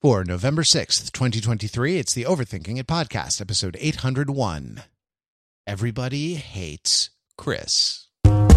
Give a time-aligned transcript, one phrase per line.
[0.00, 4.84] For November 6th, 2023, it's the Overthinking It podcast, episode 801.
[5.66, 8.06] Everybody hates Chris.
[8.22, 8.54] Welcome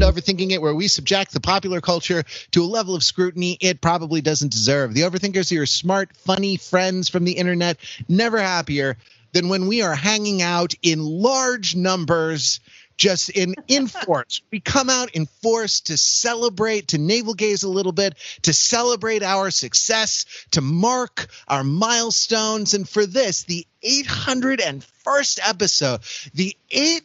[0.00, 3.82] to Overthinking It, where we subject the popular culture to a level of scrutiny it
[3.82, 4.94] probably doesn't deserve.
[4.94, 7.76] The Overthinkers are your smart, funny friends from the internet,
[8.08, 8.96] never happier
[9.34, 12.60] than when we are hanging out in large numbers
[12.96, 14.40] just in in force.
[14.50, 19.22] We come out in force to celebrate, to navel gaze a little bit, to celebrate
[19.22, 22.74] our success, to mark our milestones.
[22.74, 26.00] And for this, the 801st episode,
[26.32, 27.02] the 801st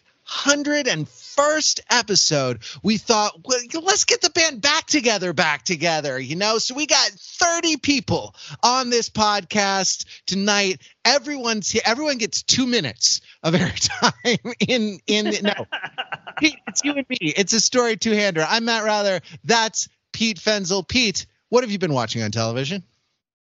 [1.89, 6.57] episode, we thought, well, let's get the band back together, back together, you know?
[6.57, 10.81] So we got 30 people on this podcast tonight.
[11.05, 11.81] Everyone's here.
[11.85, 15.65] Everyone gets two minutes of airtime in, in, no.
[16.39, 17.17] Pete, it's you and me.
[17.21, 18.45] It's a story two-hander.
[18.47, 19.21] I'm Matt Wrather.
[19.43, 20.87] That's Pete Fenzel.
[20.87, 22.83] Pete, what have you been watching on television?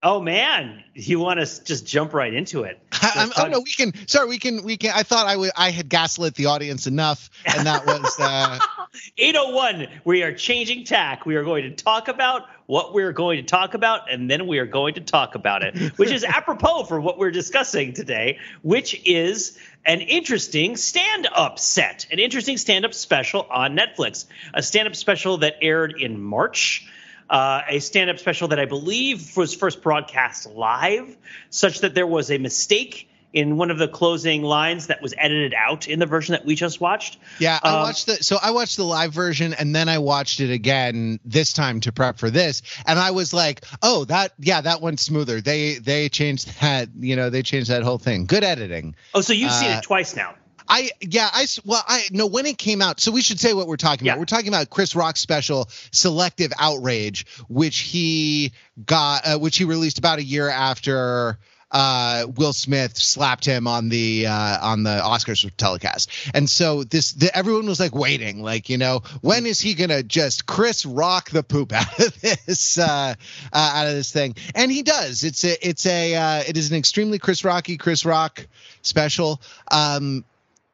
[0.06, 2.78] Oh man, you want to just jump right into it?
[2.92, 4.06] I, oh no, we can.
[4.06, 4.62] Sorry, we can.
[4.62, 4.92] We can.
[4.94, 5.50] I thought I would.
[5.56, 8.58] I had gaslit the audience enough, and that was uh,
[9.18, 9.88] 801.
[10.04, 11.24] We are changing tack.
[11.24, 14.58] We are going to talk about what we're going to talk about, and then we
[14.58, 19.00] are going to talk about it, which is apropos for what we're discussing today, which
[19.06, 25.56] is an interesting stand-up set, an interesting stand-up special on Netflix, a stand-up special that
[25.62, 26.86] aired in March
[27.30, 31.16] uh, a stand up special that I believe was first broadcast live,
[31.50, 35.52] such that there was a mistake in one of the closing lines that was edited
[35.54, 37.18] out in the version that we just watched.
[37.40, 40.40] Yeah, I um, watched the so I watched the live version and then I watched
[40.40, 44.60] it again this time to prep for this and I was like, "Oh, that yeah,
[44.60, 45.40] that went smoother.
[45.40, 48.26] They they changed that, you know, they changed that whole thing.
[48.26, 50.36] Good editing." Oh, so you've uh, seen it uh, twice now.
[50.68, 53.00] I yeah I well I know when it came out.
[53.00, 54.12] So we should say what we're talking yeah.
[54.12, 54.20] about.
[54.20, 58.52] We're talking about Chris Rock's special Selective Outrage, which he
[58.84, 61.38] got, uh, which he released about a year after
[61.74, 67.12] uh, Will Smith slapped him on the uh, on the Oscars telecast, and so this
[67.12, 71.30] the, everyone was like waiting, like you know, when is he gonna just Chris Rock
[71.30, 73.14] the poop out of this uh,
[73.52, 74.36] uh, out of this thing?
[74.54, 75.24] And he does.
[75.24, 78.46] It's a it's a uh, it is an extremely Chris Rocky Chris Rock
[78.82, 79.42] special.
[79.68, 80.24] Um,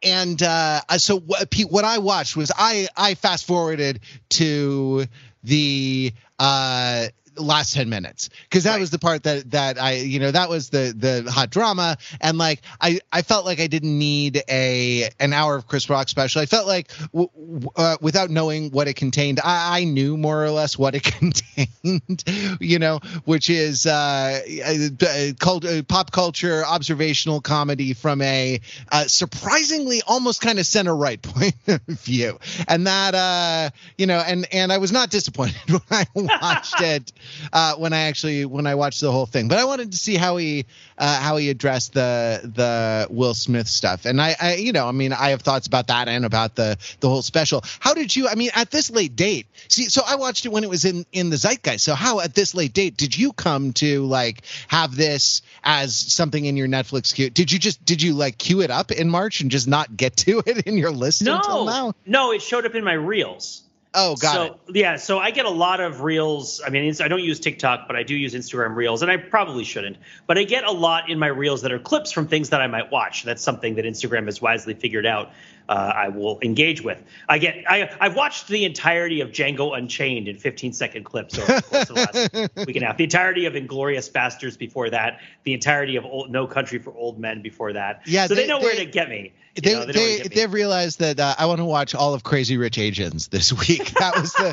[0.02, 4.00] and uh, so what, Pete, what I watched was I I fast forwarded
[4.30, 5.06] to
[5.42, 8.30] the uh, last 10 minutes.
[8.44, 8.80] Because that right.
[8.80, 11.96] was the part that that i you know that was the the hot drama.
[12.20, 16.08] And like i i felt like i didn't need a an hour of chris rock
[16.08, 16.42] special.
[16.42, 20.44] I felt like w- w- uh, without knowing what it contained I, I knew more
[20.44, 22.24] or less what it contained
[22.60, 28.60] you know which is uh, uh called uh, pop culture observational comedy from a
[28.90, 32.38] uh, surprisingly almost kind of center right point of view.
[32.68, 37.12] And that uh you know and and i was not disappointed when i watched it
[37.52, 39.48] uh, when I actually when I watched the whole thing.
[39.48, 40.66] But I wanted to see how he
[40.98, 44.04] uh, how he addressed the the Will Smith stuff.
[44.04, 46.76] And I, I, you know, I mean, I have thoughts about that and about the
[47.00, 47.64] the whole special.
[47.80, 48.28] How did you?
[48.28, 51.06] I mean, at this late date, see, so I watched it when it was in
[51.12, 51.84] in the zeitgeist.
[51.84, 56.44] So how at this late date did you come to like have this as something
[56.44, 57.30] in your Netflix queue?
[57.30, 60.16] Did you just did you like queue it up in March and just not get
[60.18, 61.92] to it in your list no, until now?
[62.06, 63.62] No, it showed up in my reels.
[63.92, 64.76] Oh, got so, it.
[64.76, 66.60] Yeah, so I get a lot of reels.
[66.64, 69.64] I mean, I don't use TikTok, but I do use Instagram reels, and I probably
[69.64, 69.96] shouldn't.
[70.28, 72.68] But I get a lot in my reels that are clips from things that I
[72.68, 73.24] might watch.
[73.24, 75.32] That's something that Instagram has wisely figured out.
[75.68, 77.02] Uh, I will engage with.
[77.28, 77.64] I get.
[77.68, 81.90] I I've watched the entirety of Django Unchained in 15 second clips over the course
[81.90, 82.96] of the last week and a half.
[82.96, 85.20] The entirety of Inglourious Basterds before that.
[85.44, 88.02] The entirety of old, No Country for Old Men before that.
[88.06, 89.32] Yeah, so they, they know they, where to get me.
[89.56, 92.56] They, know, they, they have realized that uh, I want to watch all of Crazy
[92.56, 93.92] Rich Asians this week.
[93.94, 94.52] That was the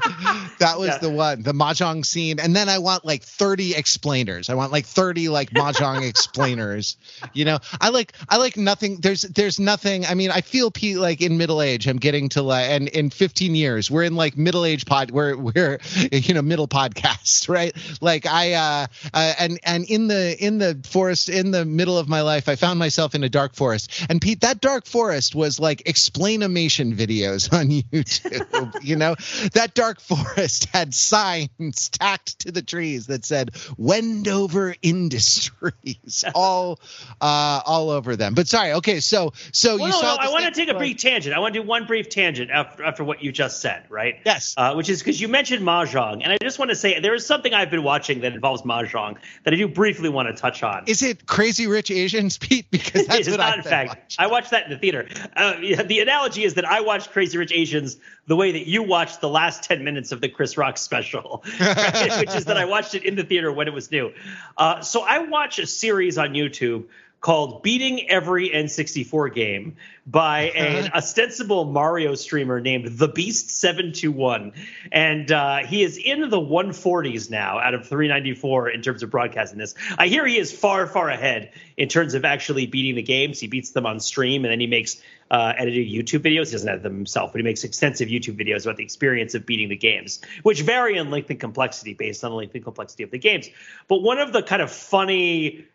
[0.59, 0.97] that was yeah.
[0.97, 4.49] the one the mahjong scene, and then I want like 30 explainers.
[4.49, 6.97] I want like 30 like mahjong explainers.
[7.33, 8.97] You know, I like I like nothing.
[8.97, 10.05] There's there's nothing.
[10.05, 11.87] I mean, I feel Pete like in middle age.
[11.87, 15.11] I'm getting to like and in 15 years we're in like middle age pod.
[15.11, 15.79] We're we're
[16.11, 17.75] you know middle podcast, right?
[18.01, 22.09] Like I uh, uh and and in the in the forest in the middle of
[22.09, 25.59] my life, I found myself in a dark forest, and Pete that dark forest was
[25.59, 28.83] like explainamation videos on YouTube.
[28.83, 29.15] you know,
[29.53, 36.79] that dark forest had signs tacked to the trees that said Wendover Industries all
[37.21, 38.33] uh, all over them.
[38.33, 40.15] But sorry, okay, so so well, you no, saw.
[40.15, 41.35] No, I want to take a brief tangent.
[41.35, 44.15] I want to do one brief tangent after after what you just said, right?
[44.25, 44.55] Yes.
[44.57, 47.25] Uh, which is because you mentioned mahjong, and I just want to say there is
[47.25, 50.83] something I've been watching that involves mahjong that I do briefly want to touch on.
[50.87, 52.65] Is it Crazy Rich Asians, Pete?
[52.77, 53.89] Because that's what not, I've in fact.
[53.89, 54.15] Watching.
[54.19, 55.07] I watched that in the the theater.
[55.35, 57.97] Uh, the analogy is that I watched Crazy Rich Asians
[58.27, 62.19] the way that you watched the last 10 minutes of the Chris Rock special, right?
[62.19, 64.11] which is that I watched it in the theater when it was new.
[64.57, 66.85] Uh, so I watch a series on YouTube
[67.19, 69.75] called Beating Every N64 Game
[70.05, 74.53] by an ostensible Mario streamer named The Beast 721.
[74.91, 79.57] And uh, he is in the 140s now out of 394 in terms of broadcasting
[79.57, 79.75] this.
[79.97, 83.39] I hear he is far, far ahead in terms of actually beating the games.
[83.39, 86.47] He beats them on stream and then he makes uh, edited YouTube videos.
[86.47, 89.45] He doesn't edit them himself, but he makes extensive YouTube videos about the experience of
[89.45, 93.03] beating the games, which vary in length and complexity based on the length and complexity
[93.03, 93.49] of the games.
[93.87, 95.65] But one of the kind of funny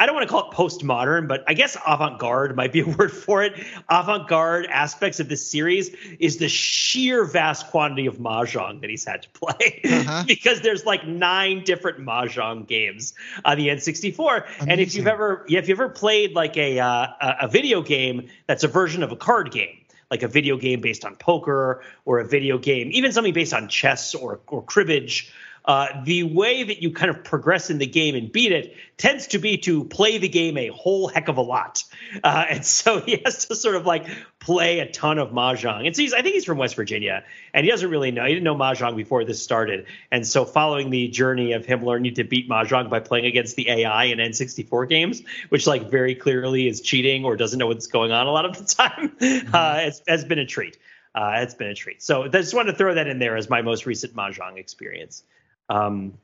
[0.00, 3.12] I don't want to call it postmodern, but I guess avant-garde might be a word
[3.12, 3.52] for it.
[3.90, 9.22] Avant-garde aspects of this series is the sheer vast quantity of mahjong that he's had
[9.22, 10.24] to play, uh-huh.
[10.26, 13.12] because there's like nine different mahjong games
[13.44, 14.46] on the N64.
[14.46, 14.70] Amazing.
[14.70, 18.64] And if you've ever, if you've ever played like a uh, a video game that's
[18.64, 19.76] a version of a card game,
[20.10, 23.68] like a video game based on poker or a video game, even something based on
[23.68, 25.30] chess or or cribbage
[25.64, 29.28] uh, the way that you kind of progress in the game and beat it tends
[29.28, 31.84] to be to play the game a whole heck of a lot.
[32.24, 34.04] Uh, and so he has to sort of like
[34.40, 35.86] play a ton of mahjong.
[35.86, 37.22] And so he's, I think he's from West Virginia,
[37.54, 38.24] and he doesn't really know.
[38.24, 39.86] He didn't know mahjong before this started.
[40.10, 43.70] And so following the journey of him learning to beat mahjong by playing against the
[43.70, 48.10] AI in N64 games, which like very clearly is cheating or doesn't know what's going
[48.10, 49.54] on a lot of the time, mm-hmm.
[49.54, 50.78] uh, it's, has been a treat.
[51.14, 52.02] Uh, it's been a treat.
[52.02, 55.22] So I just wanted to throw that in there as my most recent mahjong experience.
[55.70, 56.18] Um,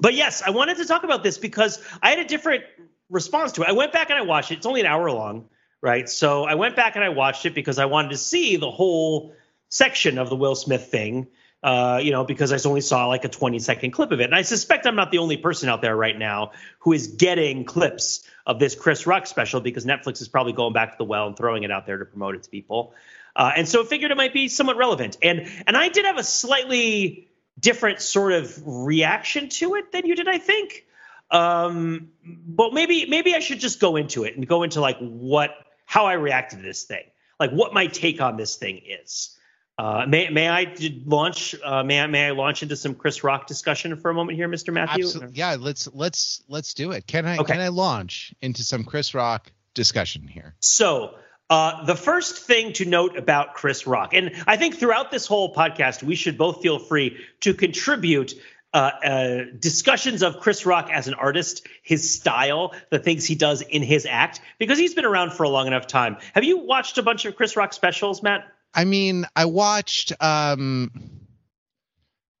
[0.00, 2.64] but yes, I wanted to talk about this because I had a different
[3.10, 3.68] response to it.
[3.68, 4.58] I went back and I watched it.
[4.58, 5.48] It's only an hour long,
[5.82, 6.08] right?
[6.08, 9.34] So I went back and I watched it because I wanted to see the whole
[9.68, 11.26] section of the Will Smith thing.
[11.62, 14.24] Uh, you know, because I only saw like a 20 second clip of it.
[14.24, 16.50] And I suspect I'm not the only person out there right now
[16.80, 20.90] who is getting clips of this Chris Rock special because Netflix is probably going back
[20.90, 22.94] to the well and throwing it out there to promote it to people.
[23.36, 25.18] Uh, and so I figured it might be somewhat relevant.
[25.22, 27.28] And and I did have a slightly
[27.62, 30.84] different sort of reaction to it than you did, I think.
[31.30, 35.50] Um, but maybe maybe I should just go into it and go into like what
[35.86, 37.04] how I reacted to this thing,
[37.40, 39.38] like what my take on this thing is.
[39.78, 40.74] Uh, may may I
[41.06, 41.54] launch?
[41.64, 44.48] Uh, may I may I launch into some Chris Rock discussion for a moment here,
[44.48, 44.74] Mr.
[44.74, 45.04] Matthew?
[45.04, 45.34] Absolutely.
[45.34, 47.06] Yeah, let's let's let's do it.
[47.06, 47.54] Can I okay.
[47.54, 50.54] can I launch into some Chris Rock discussion here?
[50.60, 51.14] So
[51.52, 55.54] uh, the first thing to note about Chris Rock, and I think throughout this whole
[55.54, 58.32] podcast, we should both feel free to contribute
[58.72, 63.60] uh, uh, discussions of Chris Rock as an artist, his style, the things he does
[63.60, 66.16] in his act, because he's been around for a long enough time.
[66.32, 68.50] Have you watched a bunch of Chris Rock specials, Matt?
[68.72, 70.14] I mean, I watched.
[70.22, 70.90] Um,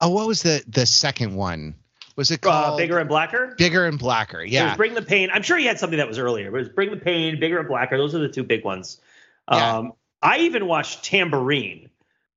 [0.00, 1.74] oh, what was the the second one?
[2.16, 3.54] Was it uh, called uh, Bigger and Blacker?
[3.56, 4.76] Bigger and Blacker, yeah.
[4.76, 5.30] Bring the Pain.
[5.32, 6.50] I'm sure he had something that was earlier.
[6.50, 7.96] But it was Bring the Pain, Bigger and Blacker.
[7.96, 9.00] Those are the two big ones.
[9.50, 9.78] Yeah.
[9.78, 9.92] Um,
[10.22, 11.90] I even watched Tambourine,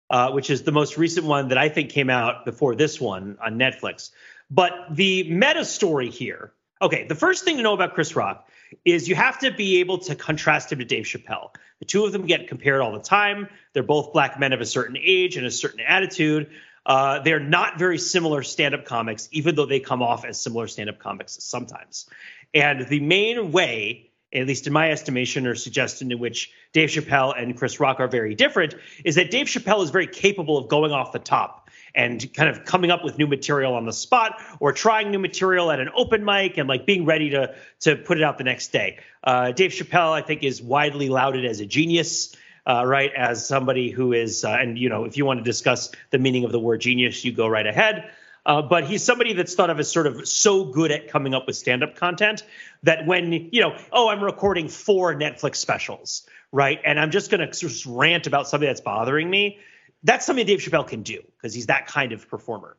[0.09, 3.37] uh, which is the most recent one that I think came out before this one
[3.43, 4.11] on Netflix.
[4.49, 6.51] But the meta story here.
[6.81, 8.49] Okay, the first thing to know about Chris Rock
[8.83, 11.51] is you have to be able to contrast him to Dave Chappelle.
[11.79, 13.47] The two of them get compared all the time.
[13.73, 16.49] They're both black men of a certain age and a certain attitude.
[16.85, 20.99] Uh, they're not very similar stand-up comics, even though they come off as similar stand-up
[20.99, 22.07] comics sometimes.
[22.53, 27.33] And the main way, at least in my estimation or suggestion, in which Dave Chappelle
[27.41, 30.91] and Chris Rock are very different, is that Dave Chappelle is very capable of going
[30.91, 34.73] off the top and kind of coming up with new material on the spot or
[34.73, 38.23] trying new material at an open mic and like being ready to to put it
[38.23, 38.99] out the next day.
[39.23, 42.35] Uh, Dave Chappelle, I think, is widely lauded as a genius
[42.67, 43.11] uh, right?
[43.15, 46.43] As somebody who is, uh, and you know, if you want to discuss the meaning
[46.45, 48.11] of the word genius, you go right ahead.
[48.45, 51.47] Uh, but he's somebody that's thought of as sort of so good at coming up
[51.47, 52.43] with stand-up content
[52.83, 56.79] that when you know, oh, I'm recording four Netflix specials, right?
[56.85, 59.59] And I'm just going to just rant about something that's bothering me.
[60.03, 62.77] That's something Dave Chappelle can do because he's that kind of performer.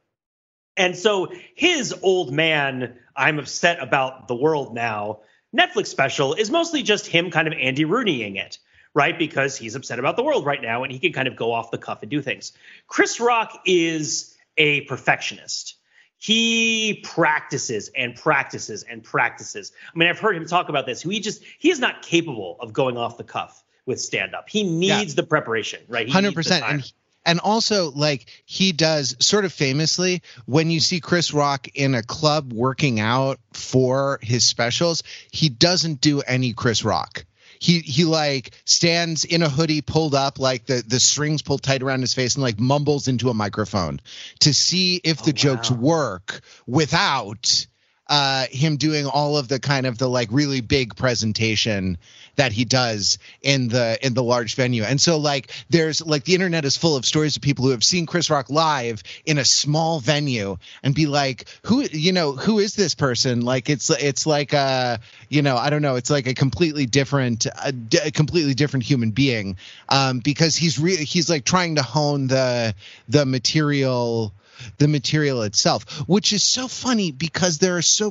[0.76, 5.20] And so his old man, I'm upset about the world now.
[5.56, 8.58] Netflix special is mostly just him kind of Andy Rooneying it
[8.96, 9.18] right?
[9.18, 11.70] Because he's upset about the world right now and he can kind of go off
[11.70, 12.52] the cuff and do things.
[12.88, 15.76] Chris Rock is a perfectionist.
[16.16, 19.72] He practices and practices and practices.
[19.94, 21.02] I mean, I've heard him talk about this.
[21.02, 24.48] He just he is not capable of going off the cuff with stand up.
[24.48, 25.16] He needs yeah.
[25.16, 26.08] the preparation, right?
[26.08, 26.64] Hundred percent.
[26.66, 26.92] And
[27.26, 32.02] and also like he does sort of famously when you see Chris Rock in a
[32.02, 37.26] club working out for his specials, he doesn't do any Chris Rock
[37.58, 41.82] he he like stands in a hoodie pulled up like the the strings pulled tight
[41.82, 44.00] around his face and like mumbles into a microphone
[44.40, 45.78] to see if oh, the oh, jokes wow.
[45.78, 47.66] work without
[48.08, 51.98] uh, him doing all of the kind of the like really big presentation
[52.36, 54.84] that he does in the in the large venue.
[54.84, 57.82] And so like there's like the internet is full of stories of people who have
[57.82, 62.58] seen Chris Rock live in a small venue and be like, who you know, who
[62.58, 63.40] is this person?
[63.40, 67.46] Like it's it's like a you know, I don't know, it's like a completely different
[67.46, 69.56] a, a completely different human being
[69.88, 72.74] um because he's really he's like trying to hone the
[73.08, 74.32] the material
[74.78, 78.10] the material itself, which is so funny because there are so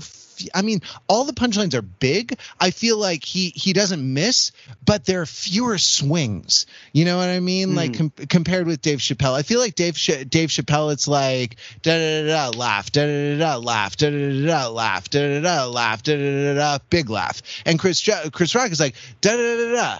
[0.54, 2.38] I mean, all the punchlines are big.
[2.60, 4.52] I feel like he he doesn't miss,
[4.84, 6.66] but there are fewer swings.
[6.94, 7.70] You know what I mean?
[7.70, 7.76] Mm.
[7.76, 11.58] Like com- compared with Dave Chappelle, I feel like Dave Ch- Dave Chappelle, it's like
[11.82, 15.10] da da da da laugh, da da da da laugh, da da da da laugh,
[15.10, 17.42] da da da laugh, da da da da big laugh.
[17.66, 20.00] And Chris Chris Rock is like da da da da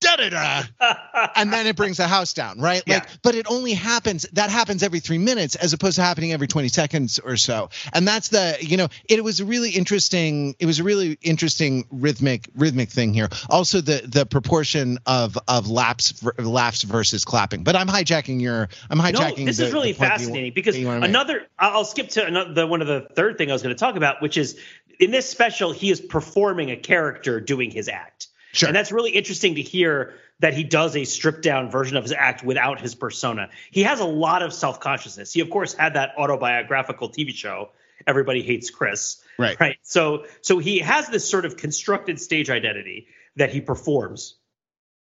[0.00, 2.86] da da da and then it brings the house down right?
[2.88, 3.10] Like yeah.
[3.22, 6.68] but it only happens that happens every three minutes as opposed to happening every 20
[6.68, 7.70] seconds or so.
[7.92, 11.86] And that's the you know it was a really interesting it was a really interesting
[11.90, 13.28] rhythmic rhythmic thing here.
[13.48, 17.64] Also the the proportion of of laps laughs versus clapping.
[17.64, 21.46] But i'm hijacking your i'm hijacking no, this the, is really fascinating you, because another
[21.58, 23.96] i'll skip to another the one of the third thing i was going to talk
[23.96, 24.58] about which is
[24.98, 28.68] in this special he is performing a character doing his act Sure.
[28.68, 32.12] And that's really interesting to hear that he does a stripped down version of his
[32.12, 33.48] act without his persona.
[33.70, 35.32] He has a lot of self consciousness.
[35.32, 37.70] He, of course, had that autobiographical TV show,
[38.06, 39.22] Everybody Hates Chris.
[39.38, 39.58] Right.
[39.60, 39.76] Right.
[39.82, 44.36] So, so he has this sort of constructed stage identity that he performs.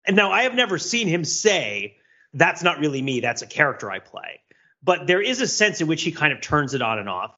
[0.06, 1.96] And now I have never seen him say,
[2.32, 4.40] that's not really me, that's a character I play.
[4.82, 7.34] But there is a sense in which he kind of turns it on and off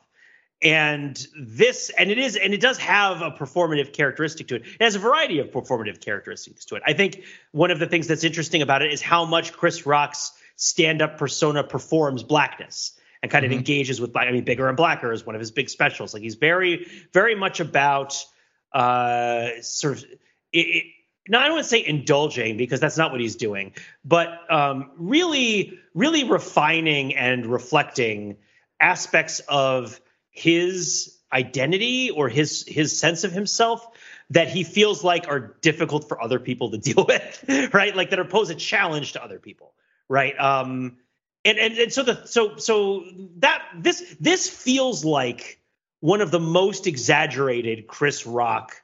[0.61, 4.63] and this and it is and it does have a performative characteristic to it.
[4.63, 6.83] It has a variety of performative characteristics to it.
[6.87, 7.23] I think
[7.53, 11.63] one of the things that's interesting about it is how much chris rock's stand-up persona
[11.63, 13.53] performs blackness and kind mm-hmm.
[13.53, 16.13] of engages with black i mean bigger and blacker is one of his big specials.
[16.13, 18.25] Like he's very very much about
[18.73, 20.05] uh sort of
[20.53, 20.85] it, it,
[21.29, 24.93] now I don't want to say indulging because that's not what he's doing, but um,
[24.97, 28.39] really, really refining and reflecting
[28.81, 30.01] aspects of
[30.39, 33.87] his identity or his his sense of himself
[34.31, 37.95] that he feels like are difficult for other people to deal with, right?
[37.95, 39.75] Like that are pose a challenge to other people,
[40.09, 40.39] right?
[40.39, 40.99] Um,
[41.45, 43.05] and and and so the so so
[43.39, 45.61] that this this feels like
[46.01, 48.77] one of the most exaggerated Chris Rock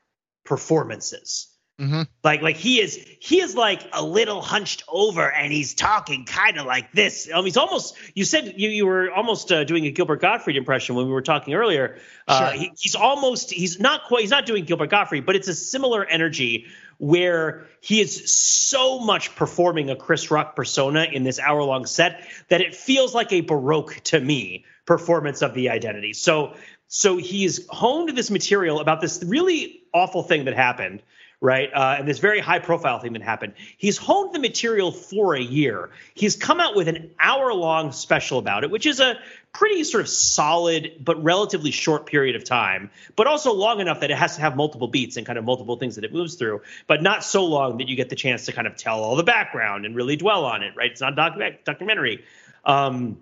[0.45, 2.03] performances Mm-hmm.
[2.23, 6.57] Like like he is he is like a little hunched over and he's talking kind
[6.57, 7.29] of like this.
[7.33, 10.95] Um, he's almost you said you you were almost uh, doing a Gilbert Gottfried impression
[10.95, 11.99] when we were talking earlier.
[12.29, 12.61] Uh, sure.
[12.61, 16.05] he, he's almost he's not quite he's not doing Gilbert Gottfried, but it's a similar
[16.05, 16.67] energy
[16.99, 22.25] where he is so much performing a Chris Rock persona in this hour long set
[22.51, 26.13] that it feels like a baroque to me performance of the identity.
[26.13, 26.55] So
[26.87, 31.03] so he's honed this material about this really awful thing that happened
[31.45, 31.71] right?
[31.75, 33.53] Uh, and this very high profile thing that happened.
[33.77, 35.91] He's honed the material for a year.
[36.15, 39.19] He's come out with an hour long special about it, which is a
[39.53, 44.11] pretty sort of solid but relatively short period of time, but also long enough that
[44.11, 46.63] it has to have multiple beats and kind of multiple things that it moves through,
[46.87, 49.23] but not so long that you get the chance to kind of tell all the
[49.23, 50.93] background and really dwell on it, right?
[50.93, 52.25] It's not documentary.
[52.65, 53.19] Um,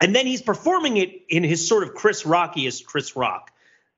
[0.00, 3.50] and then he's performing it in his sort of Chris Rockiest Chris Rock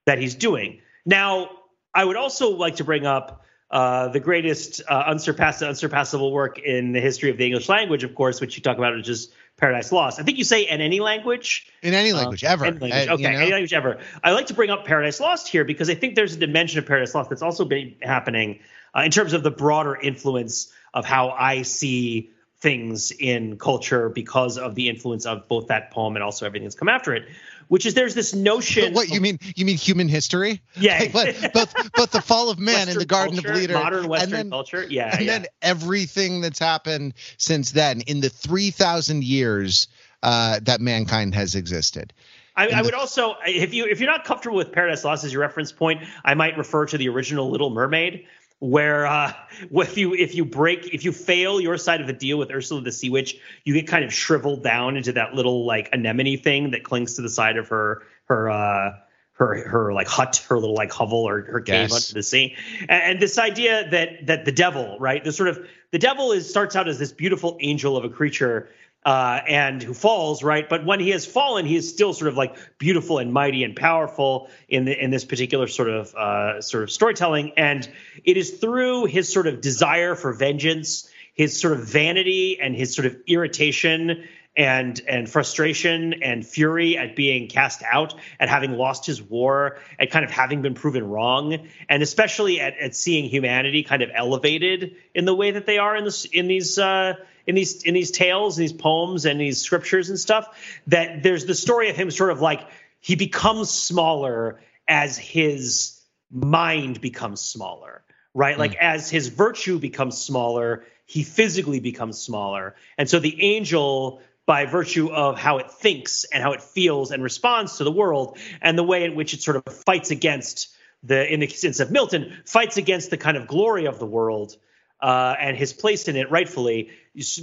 [0.06, 0.80] that he's doing.
[1.04, 1.50] Now,
[1.94, 6.92] I would also like to bring up uh, the greatest uh, unsurpassed, unsurpassable work in
[6.92, 9.92] the history of the English language, of course, which you talk about, which is Paradise
[9.92, 10.18] Lost.
[10.18, 11.70] I think you say in any language.
[11.82, 12.64] In any language ever.
[12.64, 13.08] Any language.
[13.08, 13.38] okay, you know?
[13.38, 13.98] any language ever.
[14.24, 16.86] I like to bring up Paradise Lost here because I think there's a dimension of
[16.86, 18.60] Paradise Lost that's also been happening
[18.96, 24.58] uh, in terms of the broader influence of how I see things in culture because
[24.58, 27.28] of the influence of both that poem and also everything that's come after it
[27.68, 28.94] which is there's this notion.
[28.94, 29.38] What you mean?
[29.54, 30.60] You mean human history?
[30.78, 31.08] Yeah.
[31.12, 34.08] Like, both both the fall of man Western and the Garden culture, of Eden, modern
[34.08, 34.86] Western then, culture.
[34.88, 35.16] Yeah.
[35.16, 35.38] And yeah.
[35.38, 39.88] then everything that's happened since then in the three thousand years
[40.22, 42.12] uh, that mankind has existed.
[42.58, 45.42] I, I, would also, if you if you're not comfortable with Paradise Lost as your
[45.42, 48.26] reference point, I might refer to the original Little Mermaid,
[48.60, 49.32] where uh,
[49.70, 52.80] if you if you break if you fail your side of the deal with Ursula
[52.80, 56.72] the Sea Witch, you get kind of shriveled down into that little like anemone thing
[56.72, 58.90] that clings to the side of her her uh,
[59.32, 62.10] her her like hut, her little like hovel or her cave yes.
[62.10, 62.56] under the sea.
[62.88, 65.22] And, and, this idea that that the devil, right?
[65.22, 68.68] The sort of the devil is starts out as this beautiful angel of a creature
[69.04, 70.68] uh, and who falls, right?
[70.68, 73.74] But when he has fallen, he is still sort of like beautiful and mighty and
[73.74, 77.52] powerful in the, in this particular sort of uh, sort of storytelling.
[77.56, 77.88] And
[78.24, 82.94] it is through his sort of desire for vengeance, his sort of vanity, and his
[82.94, 84.24] sort of irritation
[84.56, 90.10] and and frustration and fury at being cast out, at having lost his war, at
[90.10, 94.96] kind of having been proven wrong, and especially at, at seeing humanity kind of elevated
[95.14, 97.14] in the way that they are in this in these uh,
[97.48, 100.46] in these in these tales, and these poems, and these scriptures and stuff.
[100.86, 102.60] That there's the story of him sort of like
[103.00, 106.00] he becomes smaller as his
[106.30, 108.54] mind becomes smaller, right?
[108.54, 108.60] Mm.
[108.60, 114.64] Like as his virtue becomes smaller, he physically becomes smaller, and so the angel by
[114.66, 118.78] virtue of how it thinks and how it feels and responds to the world and
[118.78, 122.36] the way in which it sort of fights against the in the sense of Milton
[122.44, 124.56] fights against the kind of glory of the world
[125.00, 126.90] uh, and his place in it rightfully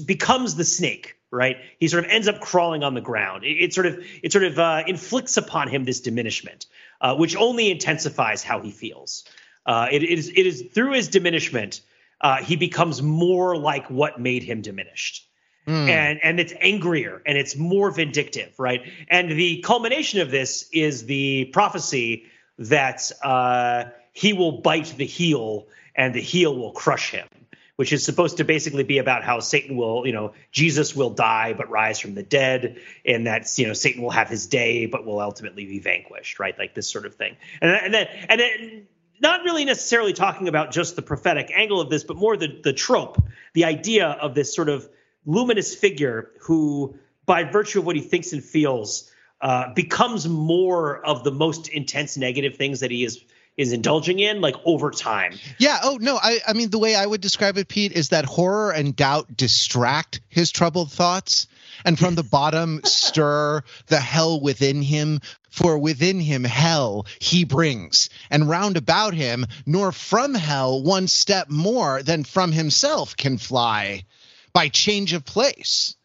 [0.06, 1.58] becomes the snake right?
[1.80, 3.44] He sort of ends up crawling on the ground.
[3.44, 6.66] It, it sort of it sort of uh, inflicts upon him this diminishment
[7.02, 9.26] uh, which only intensifies how he feels.
[9.66, 11.82] Uh, it, it is it is through his diminishment
[12.22, 15.28] uh, he becomes more like what made him diminished.
[15.68, 15.90] Mm.
[15.90, 18.82] And and it's angrier and it's more vindictive, right?
[19.10, 22.26] And the culmination of this is the prophecy
[22.60, 27.28] that uh, he will bite the heel and the heel will crush him,
[27.76, 31.54] which is supposed to basically be about how Satan will, you know, Jesus will die
[31.54, 35.06] but rise from the dead, and that's you know Satan will have his day but
[35.06, 36.58] will ultimately be vanquished, right?
[36.58, 37.36] Like this sort of thing.
[37.62, 38.88] And, and then and then
[39.20, 42.74] not really necessarily talking about just the prophetic angle of this, but more the the
[42.74, 43.22] trope,
[43.54, 44.88] the idea of this sort of
[45.26, 51.24] luminous figure who, by virtue of what he thinks and feels, uh, becomes more of
[51.24, 53.24] the most intense negative things that he is
[53.58, 55.34] is indulging in like over time.
[55.58, 55.80] Yeah.
[55.84, 56.18] Oh no.
[56.22, 59.36] I I mean the way I would describe it, Pete, is that horror and doubt
[59.36, 61.48] distract his troubled thoughts,
[61.86, 65.22] and from the bottom stir the hell within him.
[65.50, 71.50] For within him hell he brings, and round about him, nor from hell one step
[71.50, 74.04] more than from himself can fly
[74.52, 75.96] by change of place.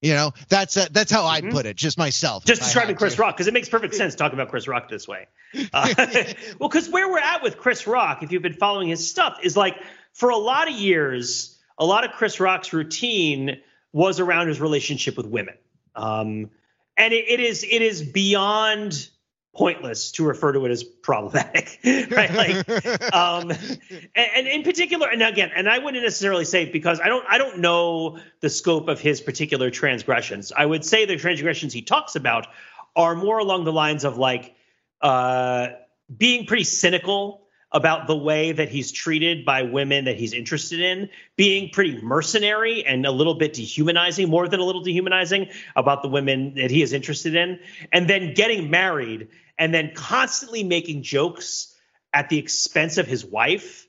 [0.00, 1.50] You know, that's uh, that's how mm-hmm.
[1.50, 2.44] put it, just myself.
[2.46, 3.22] Just describing Chris to.
[3.22, 5.26] Rock because it makes perfect sense talking about Chris Rock this way.
[5.72, 5.92] Uh,
[6.60, 9.56] well, because where we're at with Chris Rock, if you've been following his stuff, is
[9.56, 9.76] like
[10.12, 13.60] for a lot of years, a lot of Chris Rock's routine
[13.92, 15.54] was around his relationship with women,
[15.96, 16.50] um,
[16.96, 19.08] and it, it is it is beyond
[19.54, 22.32] pointless to refer to it as problematic, right?
[22.32, 22.70] Like,
[23.14, 27.24] um, and, and, in particular, and again, and I wouldn't necessarily say because I don't,
[27.28, 30.52] I don't know the scope of his particular transgressions.
[30.56, 32.46] I would say the transgressions he talks about
[32.94, 34.54] are more along the lines of like
[35.00, 35.68] uh,
[36.16, 41.08] being pretty cynical about the way that he's treated by women that he's interested in,
[41.36, 46.08] being pretty mercenary and a little bit dehumanizing, more than a little dehumanizing about the
[46.08, 47.60] women that he is interested in,
[47.92, 49.28] and then getting married
[49.58, 51.76] and then constantly making jokes
[52.12, 53.86] at the expense of his wife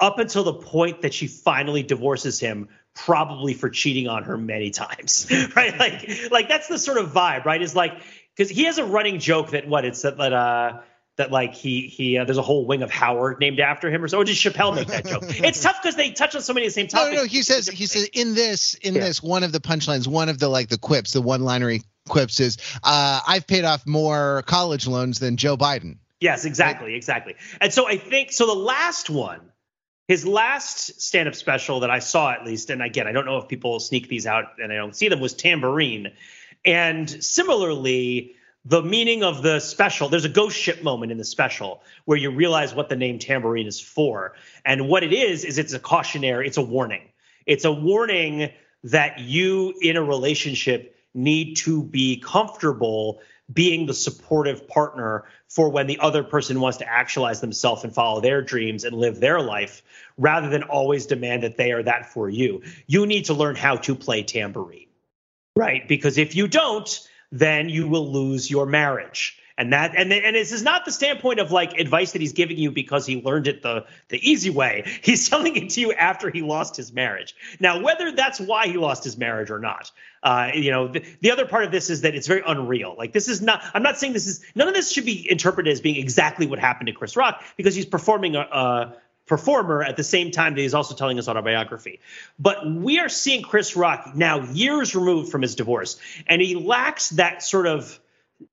[0.00, 4.70] up until the point that she finally divorces him probably for cheating on her many
[4.70, 5.78] times right?
[5.78, 7.62] Like like that's the sort of vibe right?
[7.62, 7.92] Is like
[8.36, 10.80] because he has a running joke that what it's that, that uh
[11.16, 14.08] that like he he uh, there's a whole wing of Howard named after him or
[14.08, 14.18] so.
[14.18, 15.24] Or did Chappelle make that joke?
[15.44, 17.14] It's tough because they touch on so many of the same topics.
[17.14, 19.02] No, no, he says he says in this in yeah.
[19.02, 21.76] this one of the punchlines, one of the like the quips, the one liner
[22.08, 27.34] quips is, uh, "I've paid off more college loans than Joe Biden." Yes, exactly, exactly.
[27.60, 28.46] And so I think so.
[28.46, 29.40] The last one,
[30.06, 33.48] his last stand-up special that I saw at least, and again, I don't know if
[33.48, 36.12] people sneak these out and I don't see them, was Tambourine,
[36.64, 40.08] and similarly the meaning of the special.
[40.08, 43.66] There's a ghost ship moment in the special where you realize what the name tambourine
[43.66, 44.34] is for.
[44.64, 47.02] And what it is is it's a cautionary it's a warning.
[47.46, 48.50] It's a warning
[48.84, 53.20] that you in a relationship need to be comfortable
[53.52, 58.20] being the supportive partner for when the other person wants to actualize themselves and follow
[58.20, 59.82] their dreams and live their life
[60.16, 62.62] rather than always demand that they are that for you.
[62.86, 64.86] You need to learn how to play tambourine.
[65.54, 69.38] Right because if you don't then you will lose your marriage.
[69.58, 72.56] And that and and this is not the standpoint of like advice that he's giving
[72.56, 74.84] you because he learned it the the easy way.
[75.02, 77.34] He's telling it to you after he lost his marriage.
[77.60, 79.90] Now, whether that's why he lost his marriage or not,
[80.22, 82.94] uh, you know, the, the other part of this is that it's very unreal.
[82.96, 83.62] Like this is not.
[83.74, 84.42] I'm not saying this is.
[84.54, 87.74] None of this should be interpreted as being exactly what happened to Chris Rock because
[87.74, 88.96] he's performing a, a
[89.32, 92.00] performer at the same time that he's also telling his autobiography.
[92.38, 97.08] But we are seeing Chris Rock now years removed from his divorce, and he lacks
[97.10, 97.98] that sort of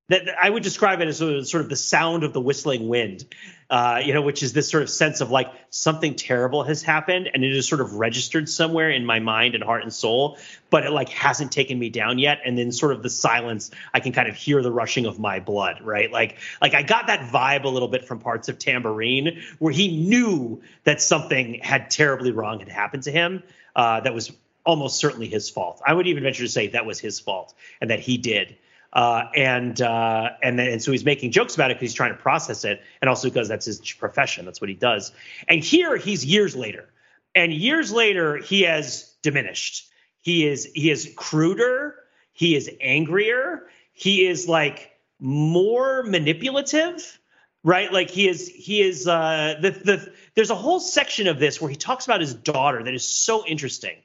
[0.10, 3.25] that I would describe it as sort of the sound of the whistling wind,
[3.69, 7.30] uh, you know, which is this sort of sense of like something terrible has happened
[7.34, 10.38] and it is sort of registered somewhere in my mind and heart and soul,
[10.69, 12.39] but it like hasn't taken me down yet.
[12.45, 15.39] And then sort of the silence, I can kind of hear the rushing of my
[15.39, 16.12] blood, right?
[16.12, 20.08] Like, like I got that vibe a little bit from parts of Tambourine, where he
[20.10, 23.43] knew that something had terribly wrong had happened to him
[23.75, 24.32] uh, that was
[24.65, 25.82] almost certainly his fault.
[25.86, 28.56] I would even venture to say that was his fault and that he did.
[28.91, 32.12] Uh, and uh, and then and so he's making jokes about it because he's trying
[32.12, 34.45] to process it, and also because that's his profession.
[34.45, 35.12] That's what he does.
[35.47, 36.89] And here he's years later,
[37.36, 39.88] and years later he has diminished.
[40.21, 41.95] He is he is cruder.
[42.34, 43.67] He is angrier.
[43.93, 47.19] He is like more manipulative,
[47.63, 47.91] right?
[47.91, 50.13] Like he is he is uh, the the.
[50.34, 53.45] There's a whole section of this where he talks about his daughter that is so
[53.45, 53.97] interesting.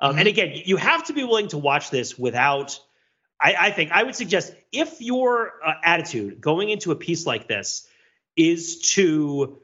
[0.00, 0.18] Um, mm-hmm.
[0.20, 2.80] And again, you have to be willing to watch this without
[3.40, 7.48] I, I think I would suggest if your uh, attitude going into a piece like
[7.48, 7.88] this
[8.36, 9.58] is to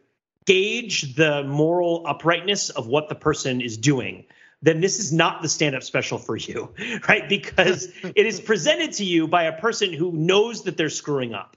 [0.47, 4.25] gauge the moral uprightness of what the person is doing,
[4.63, 6.73] then this is not the stand up special for you,
[7.09, 7.29] right?
[7.29, 11.57] Because it is presented to you by a person who knows that they're screwing up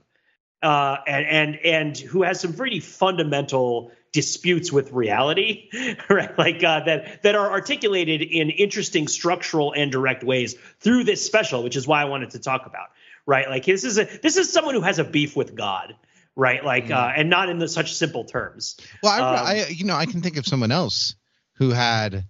[0.62, 5.68] uh, and, and, and who has some pretty fundamental disputes with reality,
[6.08, 6.36] right?
[6.36, 11.62] Like uh, that that are articulated in interesting structural and direct ways through this special,
[11.62, 12.88] which is why I wanted to talk about,
[13.26, 13.48] right?
[13.48, 15.94] Like this is a this is someone who has a beef with God,
[16.34, 16.64] right?
[16.64, 16.96] Like mm.
[16.96, 18.76] uh, and not in the, such simple terms.
[19.02, 21.14] Well, I, um, I you know I can think of someone else
[21.54, 22.24] who had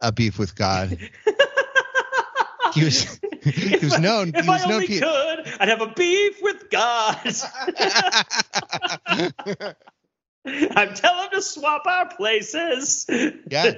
[0.00, 0.96] a beef with God.
[2.74, 4.32] he was he was known.
[4.34, 7.16] If he was I only known could, I'd have a beef with God.
[10.76, 13.04] I'm telling him to swap our places.
[13.08, 13.72] yeah.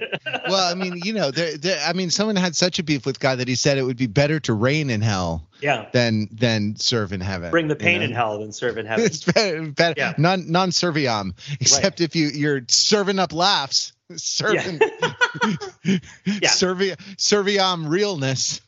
[0.48, 3.18] Well, I mean, you know, there, there, I mean, someone had such a beef with
[3.18, 5.48] God that he said it would be better to reign in hell.
[5.60, 5.88] Yeah.
[5.92, 7.50] Than than serve in heaven.
[7.50, 8.04] Bring the pain you know?
[8.04, 9.06] in hell than serve in heaven.
[9.06, 10.12] it's better, better yeah.
[10.18, 12.00] non non serviam, except right.
[12.00, 14.80] if you you're serving up laughs, serving,
[15.84, 15.98] yeah.
[16.24, 16.48] yeah.
[16.50, 18.60] serving serviam realness.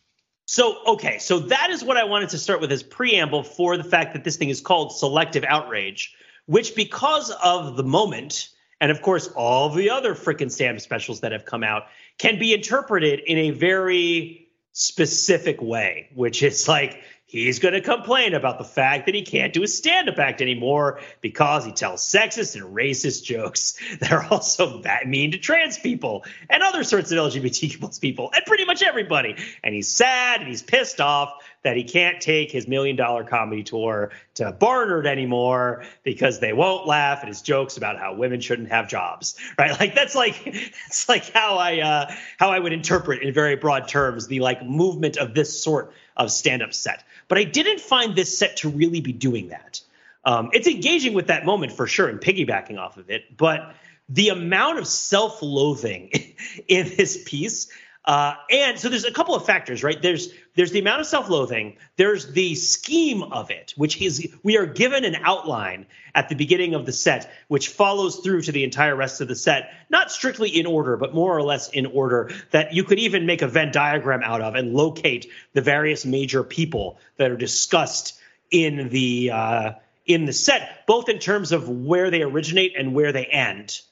[0.47, 3.85] So, okay, so that is what I wanted to start with as preamble for the
[3.85, 8.49] fact that this thing is called selective outrage which because of the moment
[8.81, 11.85] and of course all the other freaking stand specials that have come out
[12.19, 18.35] can be interpreted in a very specific way which is like he's going to complain
[18.35, 22.57] about the fact that he can't do a stand-up act anymore because he tells sexist
[22.57, 27.19] and racist jokes that are also that mean to trans people and other sorts of
[27.19, 31.85] lgbtq people and pretty much everybody and he's sad and he's pissed off that he
[31.85, 37.29] can't take his million dollar comedy tour to Barnard anymore because they won't laugh at
[37.29, 39.79] his jokes about how women shouldn't have jobs, right?
[39.79, 43.89] Like that's like that's like how I uh, how I would interpret in very broad
[43.89, 47.05] terms the like movement of this sort of stand up set.
[47.31, 49.81] But I didn't find this set to really be doing that.
[50.25, 53.73] Um, it's engaging with that moment for sure and piggybacking off of it, but
[54.09, 56.11] the amount of self-loathing
[56.69, 57.71] in this piece
[58.05, 60.01] uh, and so there's a couple of factors, right?
[60.01, 61.77] There's there's the amount of self-loathing.
[61.97, 66.75] There's the scheme of it, which is we are given an outline at the beginning
[66.75, 70.49] of the set, which follows through to the entire rest of the set, not strictly
[70.49, 73.71] in order, but more or less in order that you could even make a Venn
[73.71, 78.19] diagram out of and locate the various major people that are discussed
[78.51, 79.73] in the uh,
[80.07, 83.83] in the set, both in terms of where they originate and where they end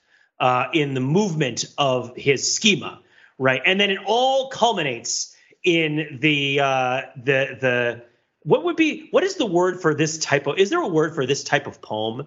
[0.40, 3.00] uh, in the movement of his schema
[3.38, 3.62] right?
[3.64, 8.04] And then it all culminates in the uh, the the
[8.42, 11.14] what would be what is the word for this type of is there a word
[11.14, 12.26] for this type of poem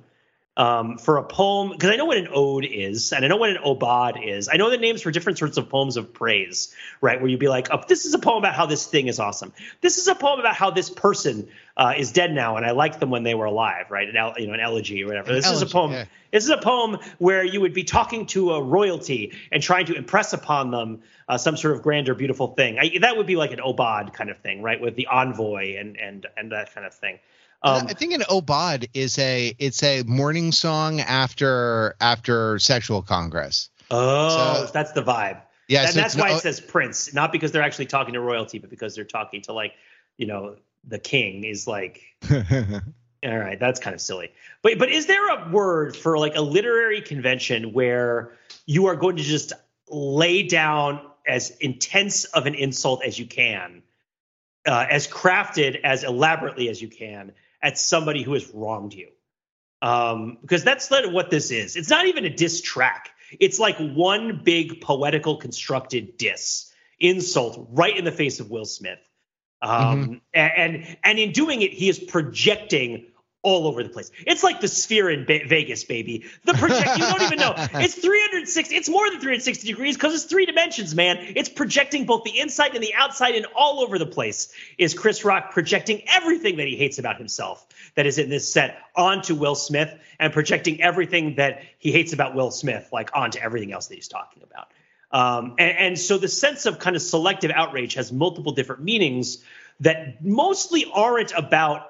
[0.58, 3.52] um, for a poem because I know what an ode is and I know what
[3.52, 4.50] an aubade is.
[4.52, 7.22] I know the names for different sorts of poems of praise, right?
[7.22, 9.54] Where you'd be like, oh, this is a poem about how this thing is awesome.
[9.80, 13.00] This is a poem about how this person uh, is dead now and I liked
[13.00, 14.10] them when they were alive, right?
[14.10, 15.34] An you know an elegy or whatever.
[15.34, 15.92] This elegy, is a poem.
[15.92, 16.06] Yeah.
[16.32, 19.96] This is a poem where you would be talking to a royalty and trying to
[19.96, 22.78] impress upon them uh, some sort of grand or beautiful thing.
[22.78, 24.80] I, that would be like an aubade kind of thing, right?
[24.80, 27.20] With the envoy and and and that kind of thing.
[27.64, 33.70] Um, I think an aubade is a it's a morning song after after sexual congress.
[33.92, 35.42] Oh, so, that's the vibe.
[35.68, 38.20] Yeah, and so that's why no, it says prince, not because they're actually talking to
[38.20, 39.74] royalty, but because they're talking to like
[40.18, 40.56] you know
[40.88, 42.02] the king is like.
[42.32, 44.32] all right, that's kind of silly.
[44.64, 48.32] But but is there a word for like a literary convention where
[48.66, 49.54] you are going to just
[49.88, 53.84] lay down as intense of an insult as you can,
[54.66, 59.10] uh, as crafted as elaborately as you can, at somebody who has wronged you.
[59.82, 61.76] Um, because that's not what this is.
[61.76, 63.10] It's not even a diss track.
[63.40, 69.00] It's like one big poetical constructed diss insult right in the face of Will Smith.
[69.64, 70.14] Um, mm-hmm.
[70.34, 73.08] and and in doing it, he is projecting
[73.44, 74.12] all over the place.
[74.28, 76.26] It's like the sphere in ba- Vegas, baby.
[76.44, 77.56] The project you don't even know.
[77.74, 78.76] It's 360.
[78.76, 81.18] It's more than 360 degrees because it's three dimensions, man.
[81.36, 84.54] It's projecting both the inside and the outside and all over the place.
[84.78, 88.78] Is Chris Rock projecting everything that he hates about himself that is in this set
[88.96, 93.74] onto Will Smith and projecting everything that he hates about Will Smith like onto everything
[93.74, 94.68] else that he's talking about.
[95.12, 99.44] Um, and, and so the sense of kind of selective outrage has multiple different meanings
[99.82, 101.88] that mostly aren't about.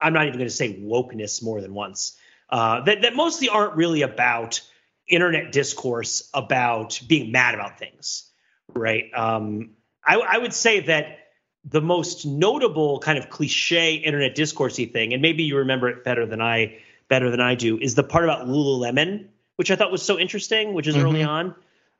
[0.00, 2.16] I'm not even going to say wokeness more than once.
[2.48, 4.60] Uh, that that mostly aren't really about
[5.08, 8.30] internet discourse about being mad about things,
[8.74, 9.04] right?
[9.14, 9.70] Um,
[10.04, 11.18] I, I would say that
[11.64, 16.24] the most notable kind of cliche internet discoursey thing, and maybe you remember it better
[16.24, 16.78] than I
[17.08, 20.74] better than I do, is the part about Lululemon, which I thought was so interesting,
[20.74, 21.04] which is mm-hmm.
[21.04, 21.54] early on.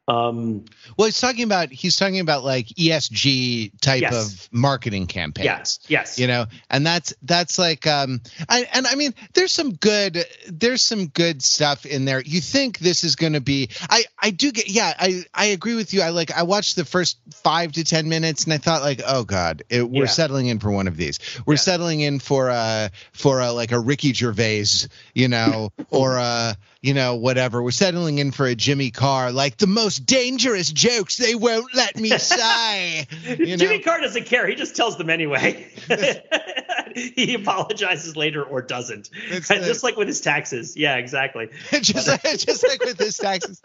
[0.09, 0.65] Um,
[0.97, 4.15] well, he's talking about he's talking about like ESG type yes.
[4.15, 5.45] of marketing campaigns.
[5.45, 6.19] Yes, yes.
[6.19, 10.83] You know, and that's that's like um, I, and I mean, there's some good there's
[10.83, 12.21] some good stuff in there.
[12.21, 13.71] You think this is going to be?
[13.91, 14.95] I I do get yeah.
[14.97, 16.03] I I agree with you.
[16.03, 19.25] I like I watched the first five to ten minutes and I thought like, oh
[19.25, 20.11] god, it, we're yeah.
[20.11, 21.19] settling in for one of these.
[21.47, 21.59] We're yeah.
[21.59, 26.95] settling in for a for a like a Ricky Gervais, you know, or a you
[26.95, 27.61] know, whatever.
[27.61, 31.97] We're settling in for a Jimmy Carr, like the most dangerous jokes they won't let
[31.97, 33.09] me say.
[33.25, 33.57] You know?
[33.57, 34.47] Jimmy Carr doesn't care.
[34.47, 35.69] He just tells them anyway.
[36.95, 39.11] he apologizes later or doesn't.
[39.31, 40.77] It's just like with his taxes.
[40.77, 41.49] Yeah, exactly.
[41.73, 43.61] just, like, just like with his taxes.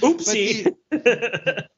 [0.00, 0.72] Oopsie.
[0.90, 1.68] The,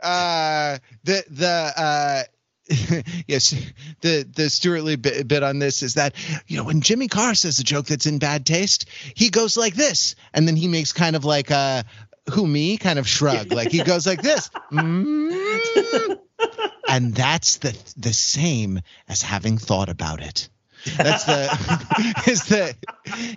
[0.00, 2.22] uh, the the uh
[3.26, 3.54] yes,
[4.02, 6.14] the the Stewart Lee bit, bit, on this is that
[6.46, 9.74] you know when Jimmy Carr says a joke that's in bad taste, he goes like
[9.74, 11.84] this, and then he makes kind of like a
[12.30, 16.18] who me kind of shrug, like he goes like this, mm,
[16.88, 20.48] and that's the the same as having thought about it.
[20.96, 22.74] That's the is the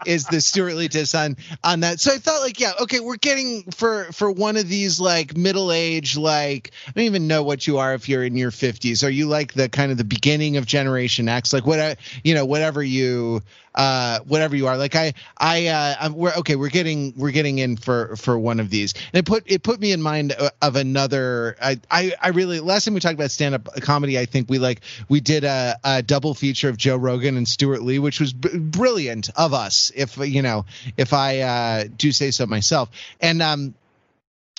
[0.05, 1.99] is the Stewart Lee on on that.
[1.99, 5.71] So I thought like, yeah, okay, we're getting for for one of these like middle
[5.71, 9.03] age, like I don't even know what you are if you're in your fifties.
[9.03, 11.53] Are you like the kind of the beginning of Generation X?
[11.53, 13.41] Like what uh, you know, whatever you
[13.75, 14.77] uh, whatever you are.
[14.77, 16.55] Like I, I, uh, I'm, we're okay.
[16.55, 19.79] We're getting, we're getting in for for one of these, and it put it put
[19.79, 21.55] me in mind of another.
[21.61, 24.59] I, I, I really last time we talked about stand up comedy, I think we
[24.59, 28.33] like we did a, a double feature of Joe Rogan and Stewart Lee, which was
[28.33, 29.91] b- brilliant of us.
[29.95, 30.65] If you know,
[30.97, 33.75] if I uh, do say so myself, and um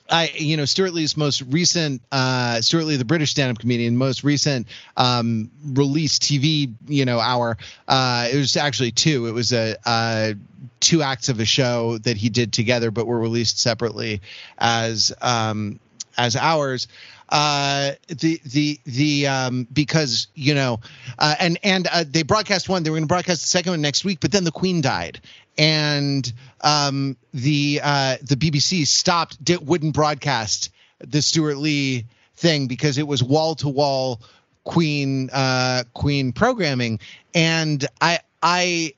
[0.08, 4.22] I, you know, Stewart Lee's most recent, uh, Stewart Lee, the British stand-up comedian, most
[4.24, 7.56] recent um, released TV, you know, hour.
[7.88, 9.26] Uh, it was actually two.
[9.26, 10.34] It was a, uh,
[10.80, 14.20] two acts of a show that he did together, but were released separately
[14.58, 15.80] as um,
[16.16, 16.86] as hours
[17.28, 20.80] uh, the the the um, because you know,
[21.18, 22.82] uh, and and uh, they broadcast one.
[22.82, 25.20] They were going to broadcast the second one next week, but then the Queen died,
[25.58, 26.32] and
[26.66, 33.06] um, the uh, the BBC stopped, did, wouldn't broadcast the Stewart Lee thing because it
[33.06, 34.20] was wall to wall
[34.64, 36.98] Queen uh, Queen programming,
[37.34, 38.94] and I I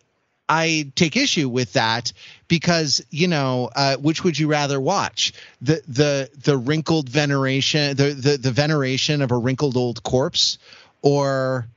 [0.48, 2.14] I take issue with that
[2.48, 5.34] because you know uh, which would you rather watch?
[5.60, 10.56] The the the wrinkled veneration the, the the veneration of a wrinkled old corpse
[11.02, 11.68] or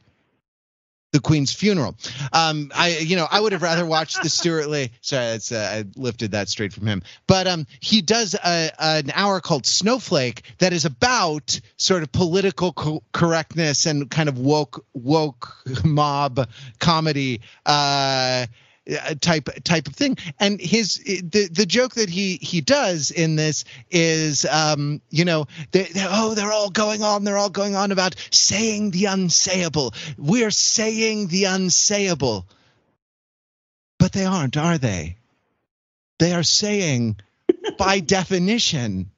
[1.12, 1.96] the Queen's funeral.
[2.32, 4.92] Um, I, you know, I would have rather watched the Stewart Lee.
[5.02, 7.04] Sorry, uh, I lifted that straight from him.
[7.28, 12.72] But um, he does a, an hour called Snowflake that is about sort of political
[12.74, 16.48] co- correctness and kind of woke woke mob
[16.80, 17.42] comedy.
[17.66, 18.46] Uh,
[19.20, 20.18] type type of thing.
[20.40, 25.48] And his the the joke that he he does in this is um you know
[25.72, 29.94] they, they're, oh they're all going on they're all going on about saying the unsayable.
[30.18, 32.46] We're saying the unsayable.
[34.00, 35.18] But they aren't, are they?
[36.18, 37.18] They are saying
[37.78, 39.11] by definition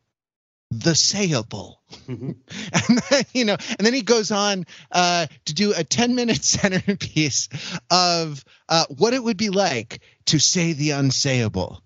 [0.79, 1.75] the sayable.
[2.07, 2.31] Mm-hmm.
[2.89, 6.43] and then, you know, and then he goes on uh, to do a 10 minute
[6.43, 7.49] centerpiece
[7.89, 11.79] of uh, what it would be like to say the unsayable.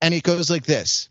[0.00, 1.08] And it goes like this.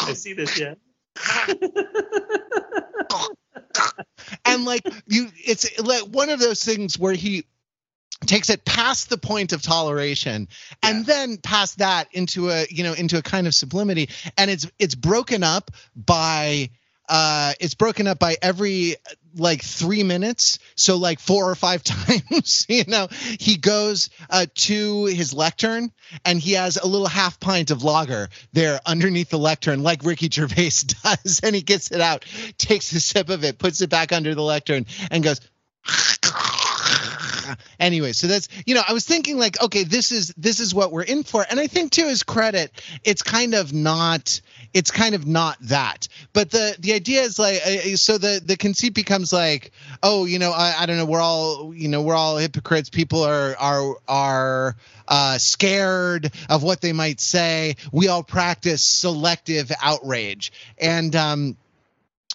[0.00, 0.74] I see this, yeah.
[4.44, 7.44] and like you it's like one of those things where he
[8.26, 10.48] takes it past the point of toleration
[10.82, 11.14] and yeah.
[11.14, 14.08] then past that into a you know into a kind of sublimity.
[14.36, 16.70] And it's it's broken up by
[17.08, 18.96] uh it's broken up by every
[19.36, 20.58] like three minutes.
[20.74, 25.92] So like four or five times you know he goes uh, to his lectern
[26.24, 30.28] and he has a little half pint of lager there underneath the lectern like ricky
[30.28, 30.70] gervais
[31.04, 31.40] does.
[31.42, 32.24] And he gets it out
[32.58, 35.40] takes a sip of it puts it back under the lectern and goes
[37.80, 40.92] anyway, so that's you know, I was thinking like, okay, this is this is what
[40.92, 42.70] we're in for, and I think to his credit,
[43.04, 44.40] it's kind of not
[44.74, 46.08] it's kind of not that.
[46.32, 50.38] But the the idea is like uh, so the the conceit becomes like oh you
[50.38, 52.90] know I, I don't know we're all you know we're all hypocrites.
[52.90, 57.76] People are are are uh, scared of what they might say.
[57.92, 61.14] We all practice selective outrage and.
[61.16, 61.56] um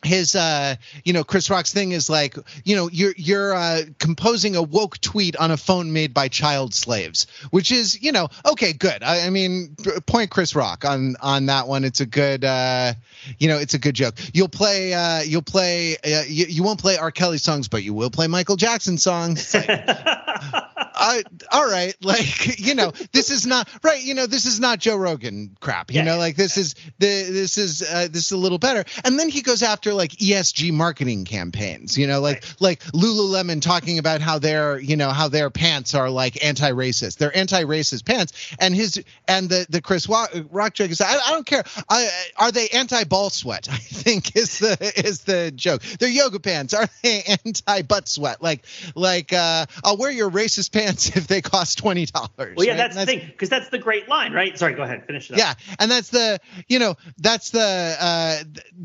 [0.03, 4.55] his uh you know chris rock's thing is like you know you're you're uh composing
[4.55, 8.73] a woke tweet on a phone made by child slaves which is you know okay
[8.73, 9.03] good.
[9.03, 11.83] I, I mean point chris rock on on that one.
[11.83, 12.93] It's a good uh
[13.39, 14.15] you know it's a good joke.
[14.33, 17.11] You'll play uh you'll play uh, you, you won't play r.
[17.11, 19.53] Kelly songs but you will play michael jackson songs.
[19.53, 19.69] Like,
[20.95, 24.01] I, all right, like you know, this is not right.
[24.01, 25.91] You know, this is not Joe Rogan crap.
[25.91, 26.61] You yeah, know, like this yeah.
[26.61, 28.83] is the this is uh, this is a little better.
[29.03, 31.97] And then he goes after like ESG marketing campaigns.
[31.97, 32.55] You know, like right.
[32.59, 37.17] like Lululemon talking about how their you know how their pants are like anti-racist.
[37.17, 38.55] They're anti-racist pants.
[38.59, 41.63] And his and the the Chris Rock joke is I, I don't care.
[41.89, 43.67] I, are they anti-ball sweat?
[43.71, 45.81] I think is the is the joke.
[45.81, 46.73] They're yoga pants.
[46.73, 48.41] Are they anti-butt sweat?
[48.41, 52.55] Like like uh, I'll wear your racist pants pants if they cost twenty dollars.
[52.55, 52.77] Well, yeah, right?
[52.77, 54.57] that's, that's, the thing because that's the great line, right?
[54.57, 55.33] Sorry, go ahead, finish it.
[55.33, 55.39] Up.
[55.39, 58.37] Yeah, and that's the you know that's the uh,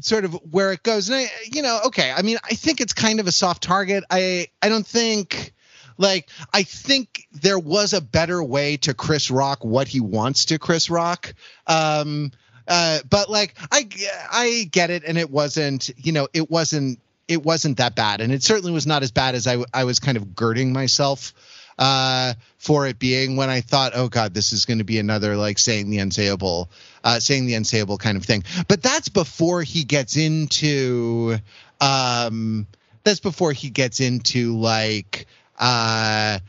[0.02, 1.08] sort of where it goes.
[1.08, 4.04] And I, you know, okay, I mean, I think it's kind of a soft target.
[4.10, 5.52] I I don't think
[5.98, 10.58] like I think there was a better way to Chris Rock what he wants to
[10.58, 11.34] Chris Rock.
[11.66, 12.32] Um,
[12.66, 13.88] uh, but like I
[14.30, 18.32] I get it, and it wasn't you know it wasn't it wasn't that bad, and
[18.32, 21.32] it certainly was not as bad as I I was kind of girding myself
[21.78, 25.36] uh, for it being when I thought, oh God, this is going to be another
[25.36, 26.68] like saying the unsayable,
[27.04, 28.44] uh, saying the unsayable kind of thing.
[28.66, 31.38] But that's before he gets into,
[31.80, 32.66] um,
[33.04, 35.26] that's before he gets into like,
[35.58, 36.40] uh,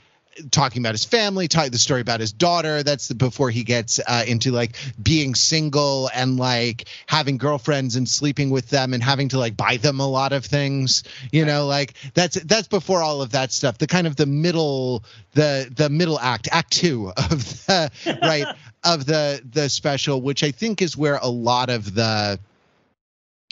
[0.51, 2.83] talking about his family, talking the story about his daughter.
[2.83, 8.07] That's the, before he gets uh, into like being single and like having girlfriends and
[8.07, 11.03] sleeping with them and having to like buy them a lot of things.
[11.31, 13.77] You know, like that's that's before all of that stuff.
[13.77, 18.47] The kind of the middle the the middle act, act two of the right
[18.83, 22.39] of the the special, which I think is where a lot of the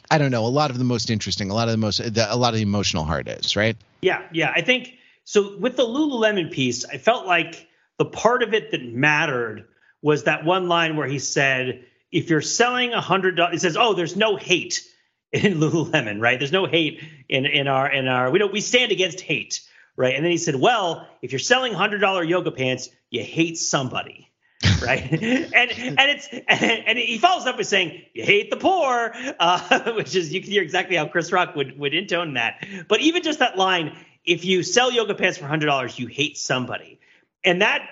[0.10, 2.34] I don't know, a lot of the most interesting, a lot of the most, the,
[2.34, 3.76] a lot of the emotional heart is, right?
[4.02, 4.54] Yeah, yeah.
[4.56, 4.97] I think
[5.28, 9.68] so with the Lululemon piece, I felt like the part of it that mattered
[10.02, 13.76] was that one line where he said, if you're selling a hundred dollars, he says,
[13.76, 14.88] oh, there's no hate
[15.34, 16.40] in Lululemon, right?
[16.40, 20.16] There's no hate in in our in our we don't we stand against hate, right?
[20.16, 24.24] And then he said, well, if you're selling hundred dollar yoga pants, you hate somebody.
[24.82, 29.14] right and and it's and, and, he follows up with saying you hate the poor
[29.40, 33.00] uh, which is you can hear exactly how chris rock would would intone that but
[33.00, 33.96] even just that line
[34.28, 37.00] if you sell yoga pants for $100 you hate somebody
[37.44, 37.90] and that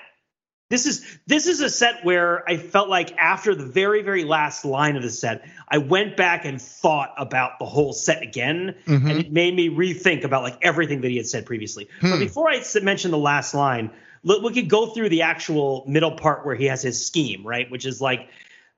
[0.69, 4.65] this is this is a set where i felt like after the very very last
[4.65, 9.07] line of the set i went back and thought about the whole set again mm-hmm.
[9.07, 12.11] and it made me rethink about like everything that he had said previously hmm.
[12.11, 13.89] but before i mention the last line
[14.23, 17.85] we could go through the actual middle part where he has his scheme right which
[17.85, 18.29] is like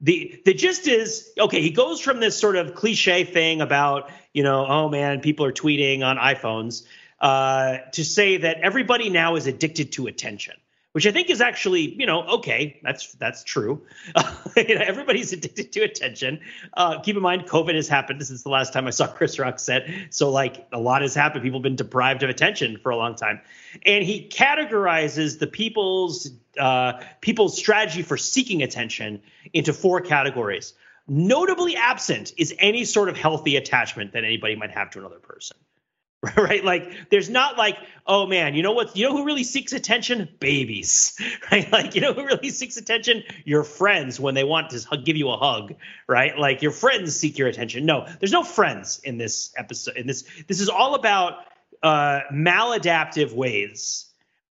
[0.02, 4.44] the the gist is okay he goes from this sort of cliche thing about you
[4.44, 6.84] know oh man people are tweeting on iphones
[7.20, 10.56] uh, to say that everybody now is addicted to attention,
[10.92, 13.82] which I think is actually, you know, okay, that's that's true.
[14.58, 16.40] You know, everybody's addicted to attention.
[16.74, 19.60] Uh, keep in mind, COVID has happened since the last time I saw Chris Rock
[19.60, 21.44] set, so like a lot has happened.
[21.44, 23.40] People have been deprived of attention for a long time,
[23.86, 29.22] and he categorizes the people's uh, people's strategy for seeking attention
[29.54, 30.74] into four categories.
[31.08, 35.58] Notably absent is any sort of healthy attachment that anybody might have to another person.
[36.36, 36.64] right?
[36.64, 37.78] Like there's not like
[38.08, 40.28] oh man you know what you know who really seeks attention?
[40.40, 41.20] Babies.
[41.52, 41.72] Right?
[41.72, 43.24] Like you know who really seeks attention?
[43.46, 45.76] Your friends when they want to give you a hug
[46.08, 46.38] right?
[46.38, 47.86] Like your friends seek your attention.
[47.86, 51.46] No there's no friends in this episode in this this is all about
[51.84, 54.08] uh maladaptive ways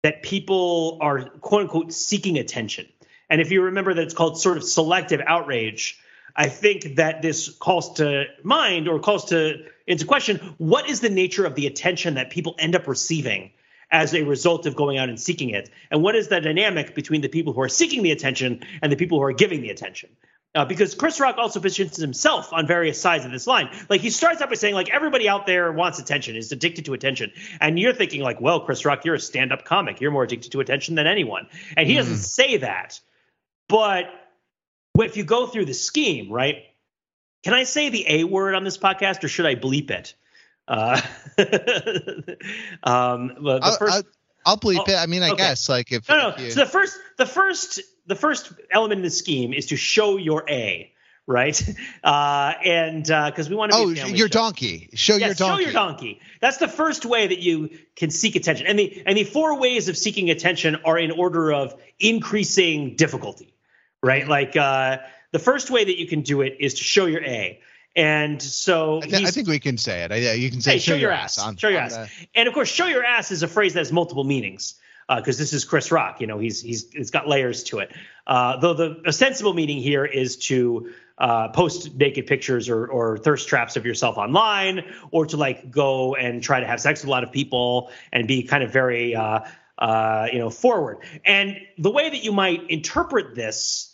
[0.03, 2.87] that people are quote unquote seeking attention.
[3.29, 6.01] And if you remember that it's called sort of selective outrage
[6.37, 11.11] I think that this calls to mind or calls to into question what is the
[11.11, 13.51] nature of the attention that people end up receiving
[13.91, 17.23] as a result of going out and seeking it, and what is the dynamic between
[17.23, 20.09] the people who are seeking the attention and the people who are giving the attention.
[20.53, 23.71] Uh, because Chris Rock also positions himself on various sides of this line.
[23.89, 26.93] Like he starts out by saying, like everybody out there wants attention, is addicted to
[26.93, 30.51] attention, and you're thinking, like, well, Chris Rock, you're a stand-up comic, you're more addicted
[30.53, 31.99] to attention than anyone, and he mm.
[31.99, 33.01] doesn't say that,
[33.69, 34.07] but
[34.99, 36.65] if you go through the scheme, right?
[37.43, 40.15] Can I say the A word on this podcast, or should I bleep it?
[40.69, 41.01] Uh,
[42.85, 44.03] um, the I'll, first, I'll,
[44.45, 44.97] I'll bleep oh, it.
[44.97, 45.39] I mean, I okay.
[45.39, 46.29] guess like if no, no.
[46.31, 46.51] If you...
[46.51, 50.45] So the first, the first, the first element in the scheme is to show your
[50.49, 50.93] A,
[51.27, 51.63] right?
[52.03, 53.79] Uh, and because uh, we want to.
[53.79, 54.29] Oh, your show.
[54.29, 54.89] donkey.
[54.95, 55.65] Show yes, your donkey.
[55.65, 56.21] Show your donkey.
[56.41, 59.91] That's the first way that you can seek attention, and the and the four ways
[59.91, 63.53] of seeking attention are in order of increasing difficulty,
[64.03, 64.27] right?
[64.27, 64.99] Like uh,
[65.33, 67.61] the first way that you can do it is to show your A.
[67.97, 70.13] And so I, th- I think we can say it.
[70.13, 71.39] I, you can say hey, show, show, your ass.
[71.39, 71.97] On, show your ass.
[71.97, 72.09] The...
[72.35, 74.77] And of course, show your ass is a phrase that has multiple meanings
[75.17, 76.21] because uh, this is Chris Rock.
[76.21, 77.93] You know, he's he's it's got layers to it.
[78.27, 83.49] Uh, though the ostensible meaning here is to uh, post naked pictures or, or thirst
[83.49, 87.11] traps of yourself online, or to like go and try to have sex with a
[87.11, 89.41] lot of people and be kind of very uh,
[89.79, 90.99] uh, you know forward.
[91.25, 93.90] And the way that you might interpret this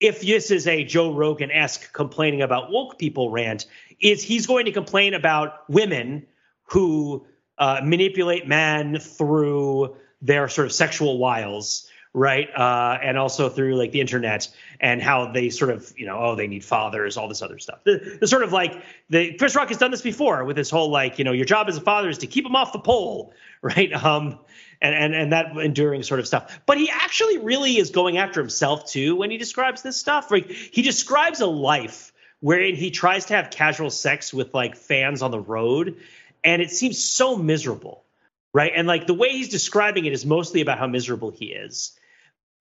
[0.00, 3.66] if this is a Joe Rogan esque complaining about woke people rant,
[4.00, 6.26] is he's going to complain about women
[6.64, 7.26] who
[7.58, 12.48] uh, manipulate men through their sort of sexual wiles, right?
[12.54, 14.48] Uh, and also through like the internet
[14.80, 17.80] and how they sort of, you know, oh, they need fathers, all this other stuff.
[17.84, 20.90] The, the sort of like the Chris Rock has done this before with this whole
[20.90, 23.32] like, you know, your job as a father is to keep them off the pole,
[23.62, 23.92] right?
[23.92, 24.38] Um,
[24.80, 26.60] and, and and that enduring sort of stuff.
[26.66, 30.30] But he actually really is going after himself too when he describes this stuff.
[30.30, 35.22] Like he describes a life wherein he tries to have casual sex with like fans
[35.22, 35.96] on the road,
[36.44, 38.04] and it seems so miserable,
[38.52, 38.72] right?
[38.74, 41.98] And like the way he's describing it is mostly about how miserable he is.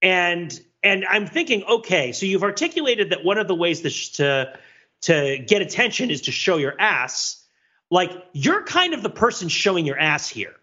[0.02, 4.54] And and I'm thinking, okay, so you've articulated that one of the ways to to,
[5.02, 7.44] to get attention is to show your ass.
[7.90, 10.56] Like you're kind of the person showing your ass here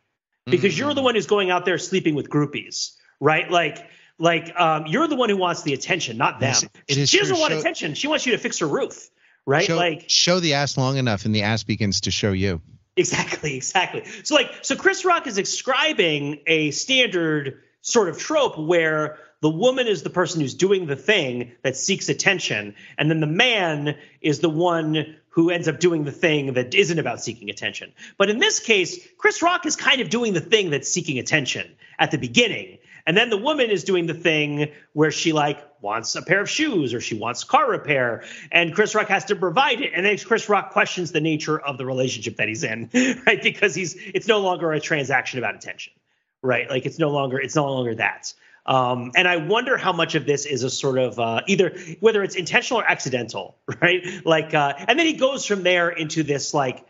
[0.47, 0.79] because mm-hmm.
[0.79, 1.05] you're the mm-hmm.
[1.05, 3.51] one who's going out there sleeping with groupies, right?
[3.51, 3.89] Like,
[4.19, 6.55] like um, you're the one who wants the attention, not them.
[6.89, 7.95] It is she doesn't want show, attention.
[7.95, 9.09] She wants you to fix her roof,
[9.47, 9.65] right?
[9.65, 12.61] Show, like, show the ass long enough, and the ass begins to show you.
[12.97, 14.05] Exactly, exactly.
[14.23, 19.87] So, like, so Chris Rock is describing a standard sort of trope where the woman
[19.87, 24.39] is the person who's doing the thing that seeks attention, and then the man is
[24.39, 27.93] the one who ends up doing the thing that isn't about seeking attention.
[28.17, 31.71] But in this case, Chris Rock is kind of doing the thing that's seeking attention
[31.99, 32.79] at the beginning.
[33.07, 36.49] And then the woman is doing the thing where she like wants a pair of
[36.49, 39.93] shoes or she wants car repair and Chris Rock has to provide it.
[39.95, 42.89] And then Chris Rock questions the nature of the relationship that he's in,
[43.27, 43.43] right?
[43.43, 45.93] Because he's it's no longer a transaction about attention,
[46.41, 46.71] right?
[46.71, 48.33] Like it's no longer it's no longer that.
[48.67, 52.23] Um, and I wonder how much of this is a sort of uh, either whether
[52.23, 54.03] it's intentional or accidental, right?
[54.25, 56.85] Like, uh, and then he goes from there into this like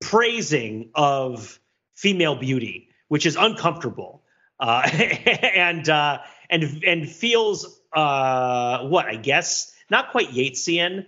[0.00, 1.58] praising of
[1.94, 4.22] female beauty, which is uncomfortable,
[4.60, 11.06] uh, and uh, and and feels uh, what I guess not quite Yeatsian,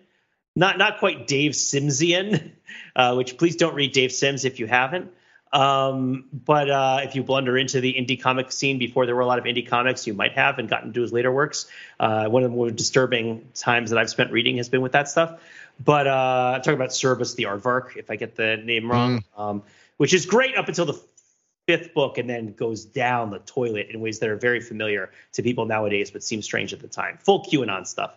[0.57, 2.53] not not quite Dave Simsian,
[2.97, 5.13] uh, which please don't read Dave Sims if you haven't.
[5.53, 9.27] Um, but uh, if you blunder into the indie comic scene before there were a
[9.27, 11.67] lot of indie comics, you might have and gotten into his later works.
[12.01, 15.09] Uh, one of the more disturbing times that I've spent reading has been with that
[15.09, 15.41] stuff.
[15.83, 19.41] But uh, I'm talking about Cerebus the Aardvark, if I get the name wrong, mm.
[19.41, 19.63] um,
[19.99, 21.01] which is great up until the
[21.67, 25.43] fifth book and then goes down the toilet in ways that are very familiar to
[25.43, 27.19] people nowadays, but seem strange at the time.
[27.21, 28.17] Full QAnon stuff.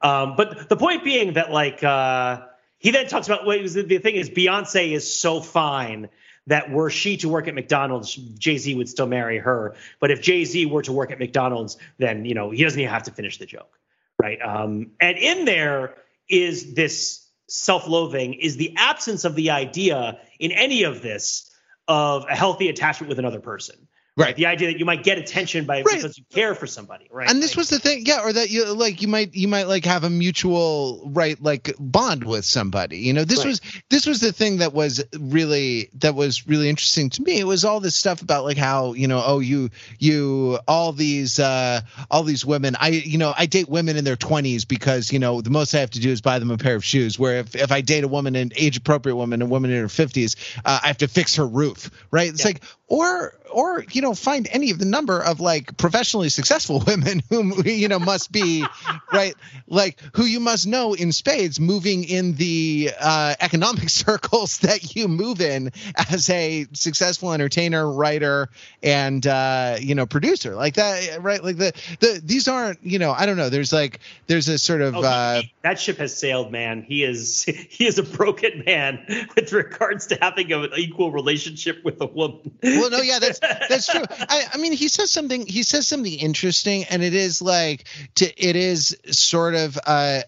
[0.00, 2.42] Um, but the point being that, like, uh,
[2.78, 6.08] he then talks about what the thing is Beyonce is so fine
[6.48, 9.74] that were she to work at McDonald's, Jay Z would still marry her.
[10.00, 12.92] But if Jay Z were to work at McDonald's, then you know he doesn't even
[12.92, 13.78] have to finish the joke,
[14.20, 14.40] right?
[14.42, 15.94] Um, and in there
[16.28, 21.50] is this self-loathing, is the absence of the idea in any of this
[21.86, 23.88] of a healthy attachment with another person.
[24.18, 24.34] Right.
[24.34, 25.94] The idea that you might get attention by right.
[25.94, 27.30] because you care for somebody, right?
[27.30, 29.68] And this like, was the thing, yeah, or that you like you might you might
[29.68, 32.98] like have a mutual right like bond with somebody.
[32.98, 33.46] You know, this right.
[33.46, 33.60] was
[33.90, 37.38] this was the thing that was really that was really interesting to me.
[37.38, 41.38] It was all this stuff about like how, you know, oh you you all these
[41.38, 45.20] uh all these women, I you know, I date women in their 20s because, you
[45.20, 47.20] know, the most I have to do is buy them a pair of shoes.
[47.20, 49.86] Where if if I date a woman an age appropriate woman, a woman in her
[49.86, 52.28] 50s, uh, I have to fix her roof, right?
[52.28, 52.48] It's yeah.
[52.48, 57.22] like or or you know find any of the number of like professionally successful women
[57.28, 58.64] whom you know must be
[59.12, 59.34] right
[59.66, 65.08] like who you must know in spades moving in the uh, economic circles that you
[65.08, 65.70] move in
[66.10, 68.48] as a successful entertainer writer
[68.82, 70.54] and uh, you know producer.
[70.54, 74.00] Like that right like the the these aren't you know i don't know there's like
[74.26, 76.82] there's a sort of oh, uh, that ship has sailed man.
[76.82, 79.04] He is he is a broken man
[79.36, 83.86] with regards to having an equal relationship with a woman well, no, yeah, that's that's
[83.86, 84.04] true.
[84.10, 85.46] I, I mean, he says something.
[85.46, 90.24] He says something interesting, and it is like to it is sort of a,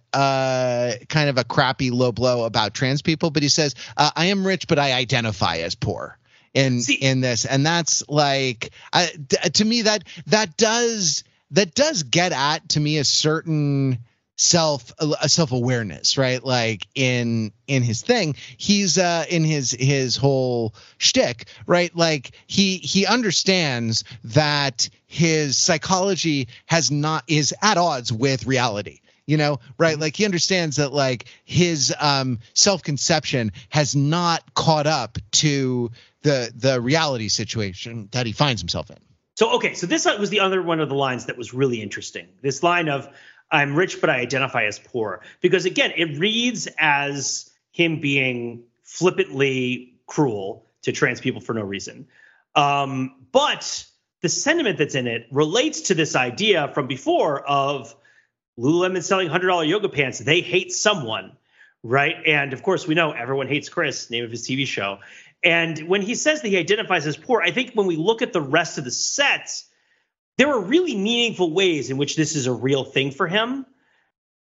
[1.09, 3.31] kind of a crappy low blow about trans people.
[3.31, 6.17] But he says, uh, "I am rich, but I identify as poor."
[6.53, 9.07] in See, in this and that's like uh,
[9.55, 11.23] to me that that does
[11.53, 13.99] that does get at to me a certain
[14.41, 16.43] self a self awareness, right?
[16.43, 21.95] Like in in his thing, he's uh in his his whole shtick, right?
[21.95, 29.37] Like he he understands that his psychology has not is at odds with reality you
[29.37, 35.91] know right like he understands that like his um self-conception has not caught up to
[36.23, 38.97] the the reality situation that he finds himself in
[39.35, 42.27] so okay so this was the other one of the lines that was really interesting
[42.41, 43.09] this line of
[43.51, 49.95] i'm rich but i identify as poor because again it reads as him being flippantly
[50.07, 52.07] cruel to trans people for no reason
[52.57, 53.87] um, but
[54.23, 57.95] the sentiment that's in it relates to this idea from before of
[58.59, 60.19] Lululemon selling $100 yoga pants.
[60.19, 61.33] They hate someone,
[61.83, 62.17] right?
[62.27, 64.99] And of course, we know everyone hates Chris, name of his TV show.
[65.43, 68.35] And when he says that he identifies as poor, I think when we look at
[68.35, 69.65] the rest of the sets,
[70.39, 73.67] there are really meaningful ways in which this is a real thing for him,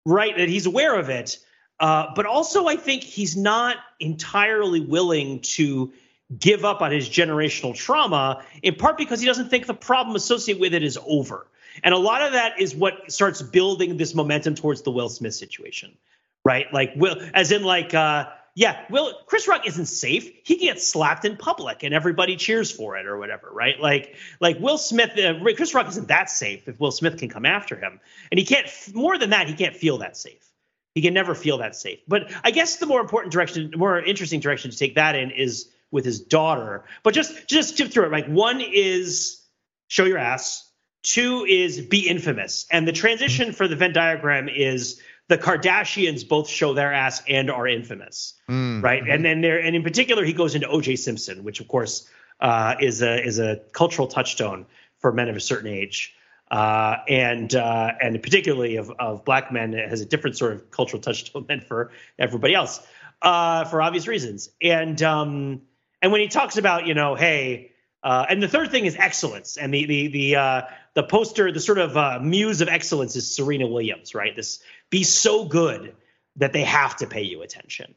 [0.06, 0.36] right?
[0.36, 1.38] That he's aware of it.
[1.78, 5.92] Uh, but also, I think he's not entirely willing to
[6.38, 10.60] give up on his generational trauma, in part because he doesn't think the problem associated
[10.60, 11.46] with it is over.
[11.82, 15.34] And a lot of that is what starts building this momentum towards the Will Smith
[15.34, 15.96] situation,
[16.44, 16.72] right?
[16.72, 20.30] Like Will, as in like, uh, yeah, Will Chris Rock isn't safe.
[20.44, 23.80] He gets slapped in public and everybody cheers for it or whatever, right?
[23.80, 27.46] Like, like Will Smith, uh, Chris Rock isn't that safe if Will Smith can come
[27.46, 27.98] after him,
[28.30, 28.68] and he can't.
[28.94, 30.46] More than that, he can't feel that safe.
[30.94, 32.00] He can never feel that safe.
[32.07, 35.70] But I guess the more important direction, more interesting direction to take that in is
[35.90, 36.84] with his daughter.
[37.03, 38.12] But just just skip through it.
[38.12, 39.42] Like one is
[39.88, 40.70] show your ass
[41.03, 42.66] Two is be infamous.
[42.70, 45.00] And the transition for the Venn diagram is
[45.32, 48.82] the Kardashians both show their ass and are infamous, mm.
[48.82, 49.02] right?
[49.08, 50.96] And then there, and in particular, he goes into O.J.
[50.96, 52.06] Simpson, which of course
[52.40, 54.66] uh, is a is a cultural touchstone
[54.98, 56.14] for men of a certain age,
[56.50, 60.70] uh, and uh, and particularly of of black men, it has a different sort of
[60.70, 62.86] cultural touchstone than for everybody else,
[63.22, 64.50] uh, for obvious reasons.
[64.60, 65.62] And um,
[66.02, 67.72] and when he talks about, you know, hey,
[68.02, 70.62] uh, and the third thing is excellence, and the the the uh,
[70.95, 74.34] the poster, the sort of uh, muse of excellence is Serena Williams, right?
[74.34, 75.95] This be so good
[76.36, 77.95] that they have to pay you attention,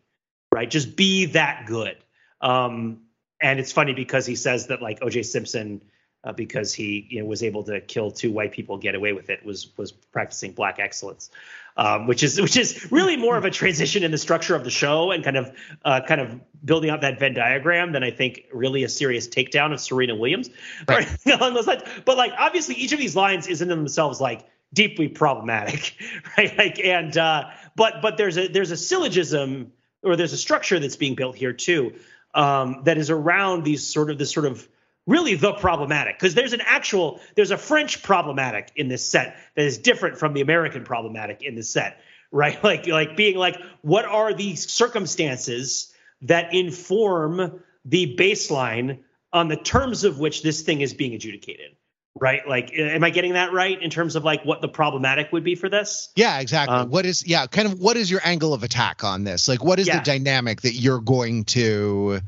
[0.51, 0.69] right?
[0.69, 1.97] Just be that good.
[2.41, 3.01] Um,
[3.41, 5.23] and it's funny because he says that like O.J.
[5.23, 5.81] Simpson,
[6.23, 9.29] uh, because he you know, was able to kill two white people, get away with
[9.29, 11.29] it, was was practicing black excellence
[11.77, 14.69] um, which is which is really more of a transition in the structure of the
[14.69, 15.51] show and kind of
[15.83, 19.73] uh, kind of building out that Venn diagram than I think really a serious takedown
[19.73, 20.49] of Serena Williams
[20.87, 21.07] right.
[21.25, 21.83] along those lines.
[22.05, 25.95] But like obviously each of these lines is in themselves like deeply problematic,
[26.37, 26.57] right?
[26.57, 29.73] Like and uh, but but there's a there's a syllogism
[30.03, 31.93] or there's a structure that's being built here too
[32.33, 34.67] um, that is around these sort of this sort of
[35.07, 39.65] really the problematic because there's an actual there's a french problematic in this set that
[39.65, 41.99] is different from the american problematic in this set
[42.31, 42.61] right?
[42.63, 45.93] Like like being like what are the circumstances
[46.23, 48.99] that inform the baseline
[49.31, 51.77] on the terms of which this thing is being adjudicated
[52.17, 52.47] right?
[52.47, 55.55] Like am i getting that right in terms of like what the problematic would be
[55.55, 56.09] for this?
[56.15, 56.75] Yeah exactly.
[56.75, 59.47] Um, what is yeah kind of what is your angle of attack on this?
[59.47, 59.99] Like what is yeah.
[59.99, 62.21] the dynamic that you're going to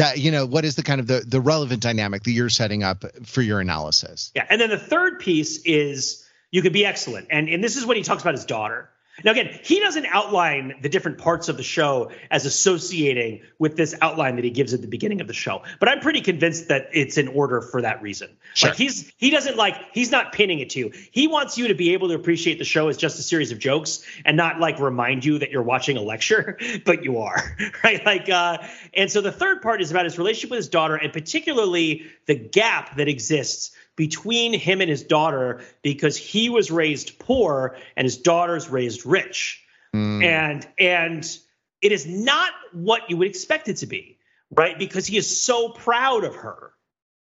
[0.00, 2.82] that you know what is the kind of the the relevant dynamic that you're setting
[2.82, 4.32] up for your analysis?
[4.34, 7.28] Yeah and then the third piece is you could be excellent.
[7.30, 8.88] And and this is what he talks about his daughter
[9.24, 13.94] now, again, he doesn't outline the different parts of the show as associating with this
[14.00, 15.62] outline that he gives at the beginning of the show.
[15.78, 18.30] But I'm pretty convinced that it's in order for that reason.
[18.54, 18.70] Sure.
[18.70, 20.92] Like he's he doesn't like he's not pinning it to you.
[21.10, 23.58] He wants you to be able to appreciate the show as just a series of
[23.58, 28.04] jokes and not like remind you that you're watching a lecture, but you are, right?
[28.04, 28.58] Like uh
[28.94, 32.34] and so the third part is about his relationship with his daughter and particularly the
[32.34, 38.16] gap that exists between him and his daughter because he was raised poor and his
[38.16, 39.62] daughter's raised rich.
[39.94, 40.24] Mm.
[40.24, 41.38] And and
[41.82, 44.16] it is not what you would expect it to be,
[44.50, 44.78] right?
[44.78, 46.72] Because he is so proud of her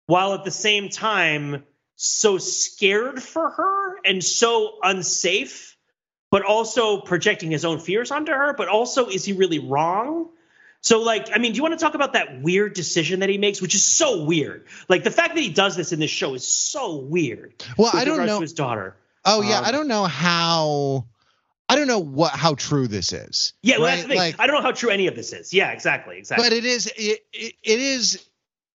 [0.09, 1.65] while at the same time
[1.97, 5.75] so scared for her and so unsafe,
[6.31, 8.53] but also projecting his own fears onto her.
[8.53, 10.29] But also, is he really wrong?
[10.81, 13.39] So, like, I mean, do you want to talk about that weird decision that he
[13.39, 14.67] makes, which is so weird?
[14.89, 17.65] Like, the fact that he does this in this show is so weird.
[17.77, 18.97] Well, I don't know his daughter.
[19.25, 21.07] Oh yeah, um, I don't know how.
[21.69, 23.53] I don't know what how true this is.
[23.63, 23.91] Yeah, well, right?
[23.91, 24.19] that's the thing.
[24.19, 25.53] Like, I don't know how true any of this is.
[25.53, 26.49] Yeah, exactly, exactly.
[26.49, 26.87] But it is.
[26.87, 28.25] It, it, it is.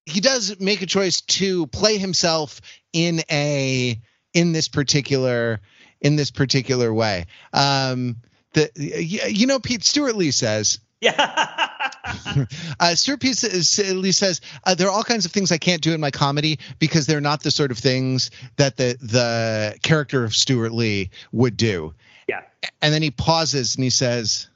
[0.06, 4.00] He does make a choice to play himself in a
[4.34, 5.62] in this particular
[6.02, 7.26] in this particular way.
[7.54, 8.18] Um,
[8.54, 10.80] the you know Pete Stewart Lee says.
[11.02, 11.70] Yeah.
[12.04, 16.12] uh, Lee says uh, there are all kinds of things I can't do in my
[16.12, 21.12] comedy because they're not the sort of things that the the character of Stewart Lee
[21.32, 21.94] would do.
[22.28, 22.42] Yeah.
[22.82, 24.50] And then he pauses and he says,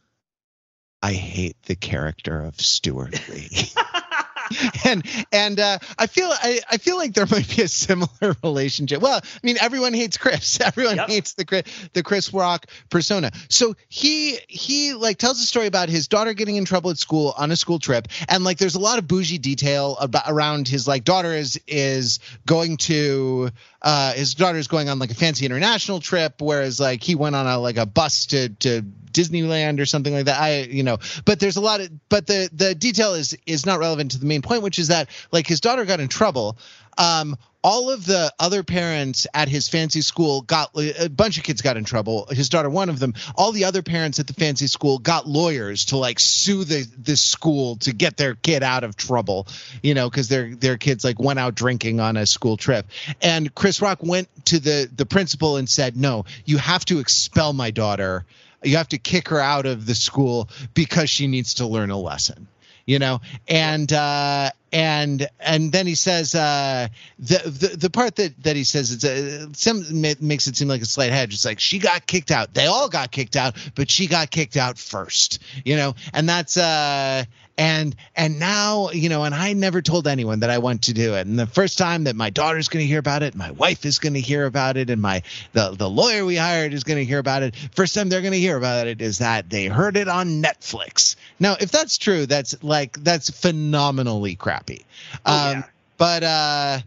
[1.01, 3.71] I hate the character of Stewart Lee.
[4.85, 9.01] and and uh, I feel I, I feel like there might be a similar relationship.
[9.01, 10.59] Well, I mean, everyone hates Chris.
[10.67, 11.09] Everyone yep.
[11.09, 13.31] hates the Chris the Chris Rock persona.
[13.49, 17.33] So he he like tells a story about his daughter getting in trouble at school
[17.37, 20.87] on a school trip, and like there's a lot of bougie detail about around his
[20.87, 23.49] like daughter is is going to
[23.81, 27.47] uh, his daughter's going on like a fancy international trip, whereas like he went on
[27.47, 28.83] a like a bus to to
[29.17, 30.39] Disneyland or something like that.
[30.39, 33.79] I you know, but there's a lot of but the the detail is is not
[33.79, 36.57] relevant to the main point, which is that like his daughter got in trouble.
[36.97, 41.61] Um, all of the other parents at his fancy school got a bunch of kids
[41.61, 42.27] got in trouble.
[42.29, 43.13] His daughter, one of them.
[43.35, 47.17] All the other parents at the fancy school got lawyers to like sue the the
[47.17, 49.47] school to get their kid out of trouble.
[49.83, 52.87] You know, because their their kids like went out drinking on a school trip.
[53.21, 57.53] And Chris Rock went to the the principal and said, "No, you have to expel
[57.53, 58.25] my daughter."
[58.63, 61.97] You have to kick her out of the school because she needs to learn a
[61.97, 62.47] lesson
[62.87, 63.21] you know?
[63.47, 66.87] And uh and and then he says uh
[67.19, 69.85] the the, the part that that he says it's a, some
[70.19, 71.33] makes it seem like a slight hedge.
[71.33, 72.55] It's like she got kicked out.
[72.55, 75.93] They all got kicked out but she got kicked out first you know?
[76.13, 77.25] And that's uh
[77.57, 81.15] and and now you know and i never told anyone that i want to do
[81.15, 81.25] it.
[81.25, 83.99] And the first time that my daughter's going to hear about it my wife is
[83.99, 87.05] going to hear about it and my the the lawyer we hired is going to
[87.05, 87.55] hear about it.
[87.73, 91.15] First time they're going to hear about it is that they heard it on netflix.
[91.39, 94.85] Now if that's true that's like that's phenomenally crappy.
[95.25, 95.63] Oh, um yeah.
[95.97, 96.79] but uh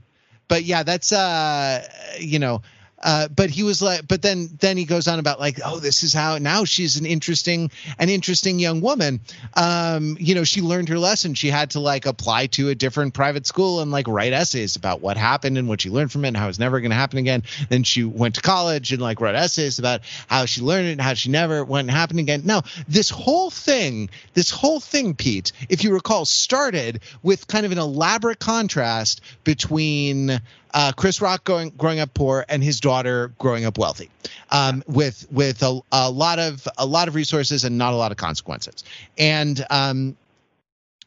[0.48, 1.86] but yeah that's uh
[2.18, 2.62] you know
[3.00, 6.02] uh, but he was like, but then then he goes on about like, oh, this
[6.02, 9.20] is how now she's an interesting an interesting young woman.
[9.54, 11.34] Um, you know, she learned her lesson.
[11.34, 15.00] She had to like apply to a different private school and like write essays about
[15.00, 17.18] what happened and what she learned from it and how it's never going to happen
[17.18, 17.42] again.
[17.68, 21.00] Then she went to college and like wrote essays about how she learned it and
[21.00, 22.42] how she never went happen again.
[22.44, 27.72] Now, this whole thing, this whole thing, Pete, if you recall, started with kind of
[27.72, 30.40] an elaborate contrast between
[30.74, 34.10] uh, Chris Rock going, growing up poor and his daughter growing up wealthy,
[34.50, 38.12] um, with with a, a, lot of a lot of resources and not a lot
[38.12, 38.84] of consequences.
[39.18, 40.16] And um,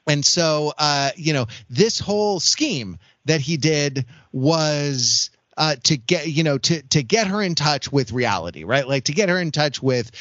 [0.08, 6.28] and so uh, you know this whole scheme that he did was uh, to get
[6.28, 8.88] you know to to get her in touch with reality, right?
[8.88, 10.12] Like to get her in touch with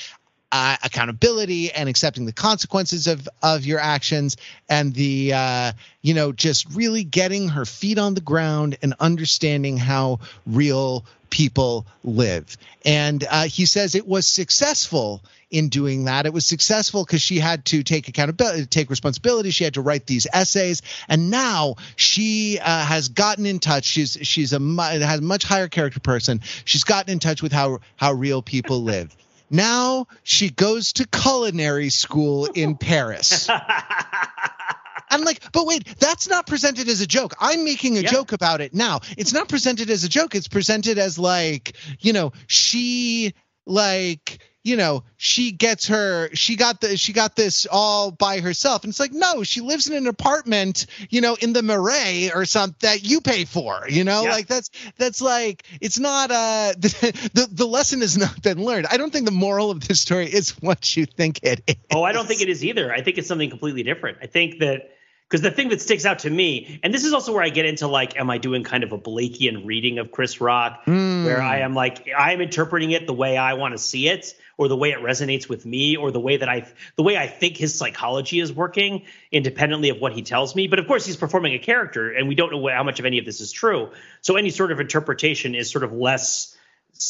[0.53, 4.37] uh, accountability and accepting the consequences of of your actions
[4.69, 5.73] and the uh,
[6.03, 11.87] you know just really getting her feet on the ground and understanding how real people
[12.05, 12.59] live.
[12.85, 16.27] And uh, he says it was successful in doing that.
[16.27, 19.51] It was successful because she had to take accountability take responsibility.
[19.51, 20.83] She had to write these essays.
[21.09, 23.85] And now she uh, has gotten in touch.
[23.85, 26.43] She's she's a has a much higher character person.
[26.67, 29.17] She's gotten in touch with how how real people live
[29.53, 33.49] now she goes to culinary school in Paris.
[35.11, 37.35] I'm like, but wait, that's not presented as a joke.
[37.39, 38.11] I'm making a yeah.
[38.11, 39.01] joke about it now.
[39.19, 40.35] It's not presented as a joke.
[40.35, 43.35] It's presented as like, you know, she
[43.67, 48.85] like you know she gets her she got the she got this all by herself.
[48.85, 52.45] And it's like no she lives in an apartment you know in the marais or
[52.45, 54.23] something that you pay for you know?
[54.23, 54.33] Yeah.
[54.33, 58.87] like that's that's like it's not uh the, the, the lesson has not been learned.
[58.87, 61.77] I don't think the moral of this story is what you think it is.
[61.93, 62.93] Oh i don't think it is either.
[62.93, 64.19] I think it's something completely different.
[64.23, 64.91] I think that
[65.33, 67.65] because the thing that sticks out to me, and this is also where I get
[67.65, 71.25] into like, am I doing kind of a Blakean reading of Chris Rock, mm.
[71.25, 74.69] where I am like, I'm interpreting it the way I want to see it, or
[74.69, 77.57] the way it resonates with me, or the way that I, the way I think
[77.57, 80.67] his psychology is working, independently of what he tells me.
[80.69, 83.19] But of course, he's performing a character, and we don't know how much of any
[83.19, 83.91] of this is true.
[84.21, 86.57] So any sort of interpretation is sort of less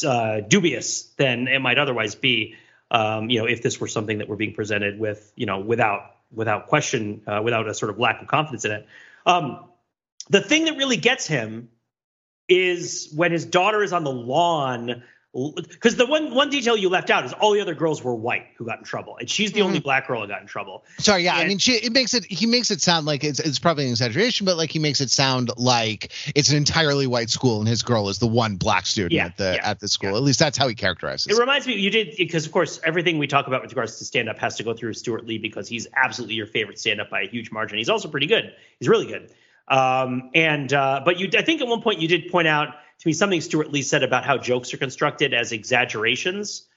[0.05, 2.55] uh, dubious than it might otherwise be.
[2.89, 6.11] Um, you know, if this were something that we're being presented with, you know, without
[6.31, 8.87] without question, uh, without a sort of lack of confidence in it.
[9.25, 9.65] Um,
[10.29, 11.69] the thing that really gets him
[12.49, 15.03] is when his daughter is on the lawn
[15.33, 18.45] because the one one detail you left out is all the other girls were white
[18.55, 19.67] who got in trouble, and she's the mm-hmm.
[19.67, 20.83] only black girl who got in trouble.
[20.99, 23.39] Sorry, yeah, and, I mean, she, it makes it he makes it sound like it's
[23.39, 27.29] it's probably an exaggeration, but like he makes it sound like it's an entirely white
[27.29, 29.87] school, and his girl is the one black student yeah, at the yeah, at the
[29.87, 30.11] school.
[30.11, 30.17] Yeah.
[30.17, 31.27] At least that's how he characterizes.
[31.27, 33.97] It it reminds me, you did because of course everything we talk about with regards
[33.97, 37.01] to stand up has to go through Stewart Lee because he's absolutely your favorite stand
[37.01, 37.77] up by a huge margin.
[37.77, 38.53] He's also pretty good.
[38.79, 39.31] He's really good.
[39.67, 43.09] Um, and uh, but you, I think at one point you did point out to
[43.09, 46.67] me something Stewart Lee said about how jokes are constructed as exaggerations.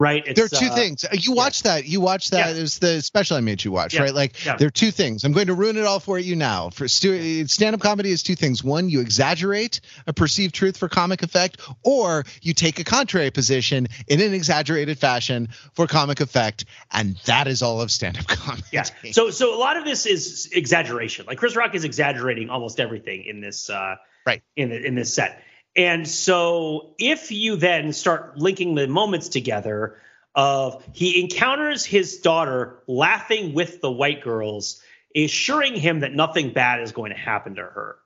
[0.00, 0.24] right?
[0.26, 1.04] It's, there are two uh, things.
[1.04, 1.74] Uh, you watch yeah.
[1.74, 1.86] that.
[1.86, 2.56] You watch that.
[2.56, 2.62] Yeah.
[2.62, 4.02] Is the special I made you watch, yeah.
[4.02, 4.14] right?
[4.14, 4.56] Like yeah.
[4.56, 5.22] there are two things.
[5.22, 6.70] I'm going to ruin it all for you now.
[6.70, 8.64] For stand-up comedy is two things.
[8.64, 13.86] One, you exaggerate a perceived truth for comic effect, or you take a contrary position
[14.08, 18.64] in an exaggerated fashion for comic effect, and that is all of stand-up comedy.
[18.72, 18.82] Yeah.
[19.12, 21.26] So so a lot of this is exaggeration.
[21.26, 23.70] Like Chris Rock is exaggerating almost everything in this.
[23.70, 23.94] Uh,
[24.26, 24.42] right.
[24.56, 25.42] In the, in this set.
[25.76, 29.96] And so if you then start linking the moments together
[30.34, 34.82] of he encounters his daughter laughing with the white girls,
[35.14, 37.96] assuring him that nothing bad is going to happen to her.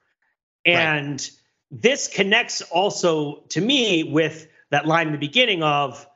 [0.64, 1.30] And right.
[1.70, 6.06] this connects also to me with that line in the beginning of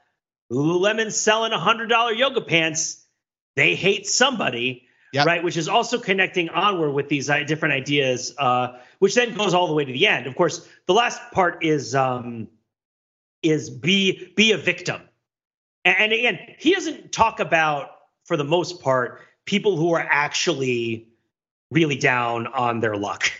[0.50, 3.04] Lululemon's selling $100 yoga pants.
[3.56, 4.85] They hate somebody.
[5.16, 5.26] Yep.
[5.26, 5.42] right?
[5.42, 9.66] Which is also connecting onward with these uh, different ideas, uh, which then goes all
[9.66, 10.26] the way to the end.
[10.26, 12.48] Of course, the last part is um,
[13.42, 15.00] is be be a victim,
[15.84, 17.90] and, and again, he doesn't talk about
[18.24, 21.08] for the most part people who are actually
[21.70, 23.30] really down on their luck.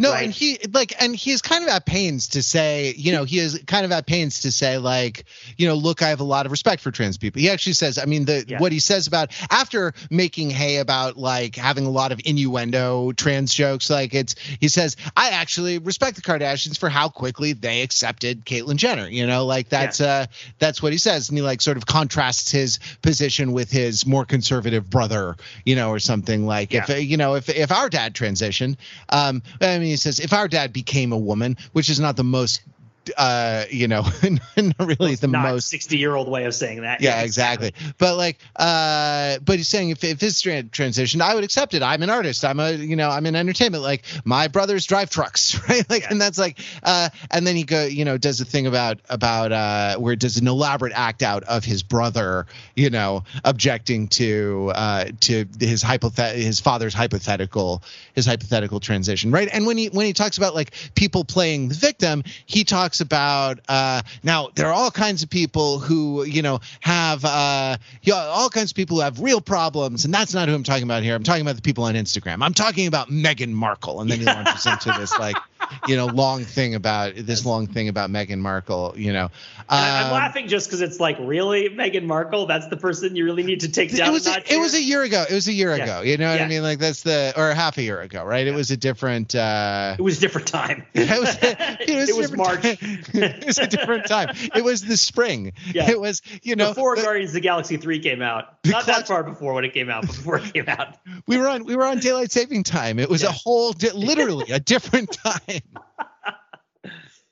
[0.00, 0.24] No, right?
[0.24, 3.62] and he like, and he's kind of at pains to say, you know, he is
[3.66, 5.24] kind of at pains to say, like,
[5.56, 7.40] you know, look, I have a lot of respect for trans people.
[7.40, 8.58] He actually says, I mean, the yeah.
[8.58, 13.54] what he says about after making hay about like having a lot of innuendo trans
[13.54, 18.44] jokes, like it's he says, I actually respect the Kardashians for how quickly they accepted
[18.44, 19.08] Caitlyn Jenner.
[19.08, 20.06] You know, like that's yeah.
[20.06, 20.26] uh
[20.58, 24.24] that's what he says, and he like sort of contrasts his position with his more
[24.24, 26.84] conservative brother, you know, or something like yeah.
[26.88, 28.76] if you know if if our dad transitioned,
[29.08, 32.16] um, I mean mean, he says, if our dad became a woman, which is not
[32.16, 32.62] the most
[33.16, 36.82] uh you know not really well, the not most 60 year old way of saying
[36.82, 37.00] that.
[37.00, 37.72] Yeah, exactly.
[37.98, 41.82] but like uh but he's saying if, if his transition i would accept it.
[41.82, 42.44] I'm an artist.
[42.44, 43.82] I'm a you know i'm in entertainment.
[43.82, 45.88] Like my brothers drive trucks right?
[45.88, 46.08] Like yeah.
[46.10, 49.52] and that's like uh and then he go you know does a thing about about
[49.52, 54.72] uh where it does an elaborate act out of his brother you know objecting to
[54.74, 57.82] uh to his hypothet his father's hypothetical
[58.14, 59.48] his hypothetical transition right?
[59.52, 63.00] And when he when he talks about like people playing the victim he talks talks
[63.00, 68.12] about uh, now there are all kinds of people who you know have uh, you
[68.12, 70.84] know, all kinds of people who have real problems, and that's not who I'm talking
[70.84, 71.14] about here.
[71.14, 72.42] I'm talking about the people on Instagram.
[72.42, 75.36] I'm talking about Meghan Markle, and then he launches into this like
[75.86, 78.94] you know long thing about this long thing about Meghan Markle.
[78.96, 79.30] You know, um,
[79.68, 82.46] I'm laughing just because it's like really Meghan Markle.
[82.46, 84.08] That's the person you really need to take down.
[84.08, 85.24] It was a, it was a year ago.
[85.28, 85.84] It was a year yeah.
[85.84, 86.00] ago.
[86.02, 86.46] You know what yeah.
[86.46, 86.62] I mean?
[86.62, 88.46] Like that's the or half a year ago, right?
[88.46, 88.52] Yeah.
[88.52, 89.34] It was a different.
[89.34, 90.84] uh It was a different time.
[90.94, 91.36] it was.
[91.42, 92.60] It was, it was March.
[92.64, 94.34] it was a different time.
[94.54, 95.52] It was the spring.
[95.72, 95.90] Yeah.
[95.90, 98.58] It was you know before the, Guardians of the Galaxy three came out.
[98.64, 100.02] Not that far before when it came out.
[100.02, 100.96] Before it came out.
[101.26, 102.98] we were on we were on daylight saving time.
[102.98, 105.53] It was a whole di- literally a different time.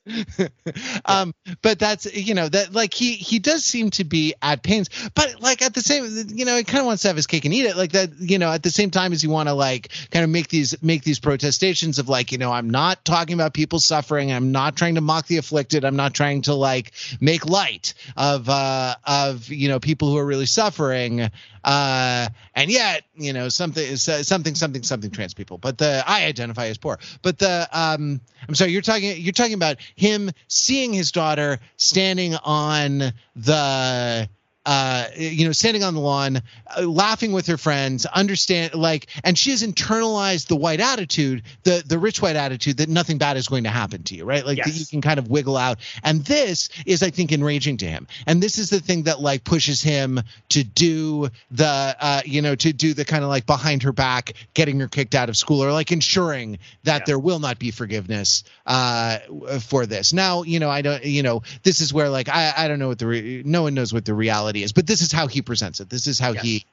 [1.05, 4.89] um but that's you know that like he he does seem to be at pains
[5.14, 6.05] but like at the same
[6.35, 8.11] you know he kind of wants to have his cake and eat it like that
[8.18, 10.81] you know at the same time as you want to like kind of make these
[10.83, 14.75] make these protestations of like you know i'm not talking about people suffering i'm not
[14.75, 19.51] trying to mock the afflicted i'm not trying to like make light of uh of
[19.51, 21.31] you know people who are really suffering
[21.64, 25.58] uh, and yet, you know, something something, something, something trans people.
[25.58, 26.98] But the I identify as poor.
[27.22, 32.34] But the um, I'm sorry, you're talking you're talking about him seeing his daughter standing
[32.36, 34.28] on the
[34.64, 36.40] uh, you know, standing on the lawn,
[36.76, 41.82] uh, laughing with her friends, understand like, and she has internalized the white attitude, the
[41.84, 44.46] the rich white attitude that nothing bad is going to happen to you, right?
[44.46, 44.66] Like yes.
[44.66, 45.78] that you can kind of wiggle out.
[46.04, 48.06] And this is, I think, enraging to him.
[48.26, 52.54] And this is the thing that like pushes him to do the, uh, you know,
[52.54, 55.64] to do the kind of like behind her back, getting her kicked out of school,
[55.64, 57.04] or like ensuring that yeah.
[57.06, 59.18] there will not be forgiveness uh,
[59.60, 60.12] for this.
[60.12, 62.88] Now, you know, I don't, you know, this is where like I I don't know
[62.88, 65.26] what the re- no one knows what the reality reality is, but this is how
[65.26, 65.88] he presents it.
[65.88, 66.42] This is how yes.
[66.42, 66.66] he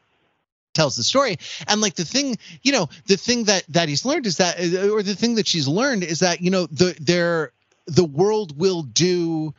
[0.76, 1.36] tells the story
[1.68, 4.94] and like the thing you know the thing that that he's learned is that uh,
[4.94, 7.52] or the thing that she's learned is that you know the there
[7.88, 9.52] the world will do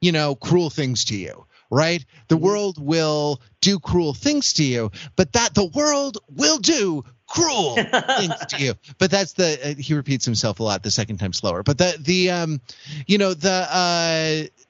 [0.00, 2.46] you know cruel things to you right the mm-hmm.
[2.46, 7.74] world will do cruel things to you but that the world will do cruel
[8.16, 11.34] things to you but that's the uh, he repeats himself a lot the second time
[11.34, 12.58] slower but the the um
[13.06, 14.63] you know the uh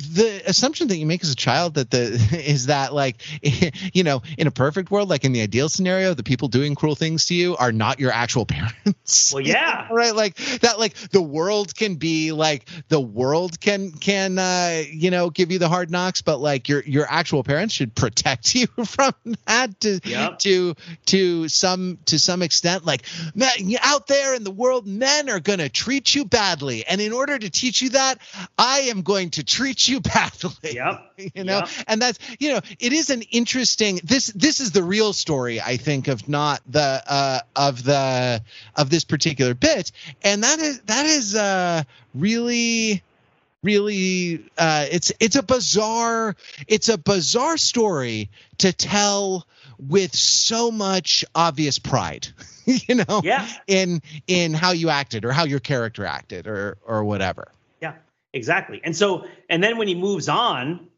[0.00, 1.98] the assumption that you make as a child that the
[2.44, 3.16] is that like
[3.94, 6.94] you know in a perfect world like in the ideal scenario the people doing cruel
[6.94, 9.32] things to you are not your actual parents.
[9.32, 9.88] Well yeah.
[9.90, 10.14] right?
[10.14, 15.30] Like that like the world can be like the world can can uh you know
[15.30, 19.14] give you the hard knocks but like your your actual parents should protect you from
[19.46, 20.38] that to yep.
[20.40, 20.74] to
[21.06, 22.84] to some to some extent.
[22.84, 23.02] Like
[23.34, 23.50] man
[23.82, 26.86] out there in the world men are going to treat you badly.
[26.86, 28.18] And in order to teach you that
[28.58, 30.74] i am going to treat you you badly.
[30.74, 31.06] Yep.
[31.34, 31.68] You know, yep.
[31.86, 34.00] and that's you know, it is an interesting.
[34.02, 38.42] This this is the real story, I think, of not the uh, of the
[38.74, 41.82] of this particular bit, and that is that is uh,
[42.14, 43.02] really
[43.62, 46.36] really uh, it's it's a bizarre
[46.66, 49.46] it's a bizarre story to tell
[49.78, 52.28] with so much obvious pride
[52.64, 53.46] you know yeah.
[53.66, 57.52] in in how you acted or how your character acted or or whatever
[58.32, 58.80] exactly.
[58.82, 60.88] And so and then when he moves on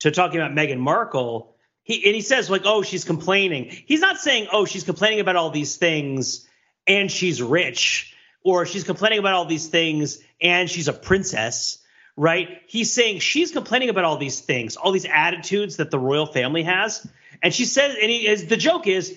[0.00, 3.64] to talking about Meghan Markle he and he says like oh she's complaining.
[3.86, 6.46] He's not saying oh she's complaining about all these things
[6.86, 8.14] and she's rich
[8.44, 11.82] or she's complaining about all these things and she's a princess
[12.18, 12.62] right?
[12.66, 16.64] He's saying she's complaining about all these things all these attitudes that the royal family
[16.64, 17.06] has.
[17.42, 19.16] And she says, and he is the joke is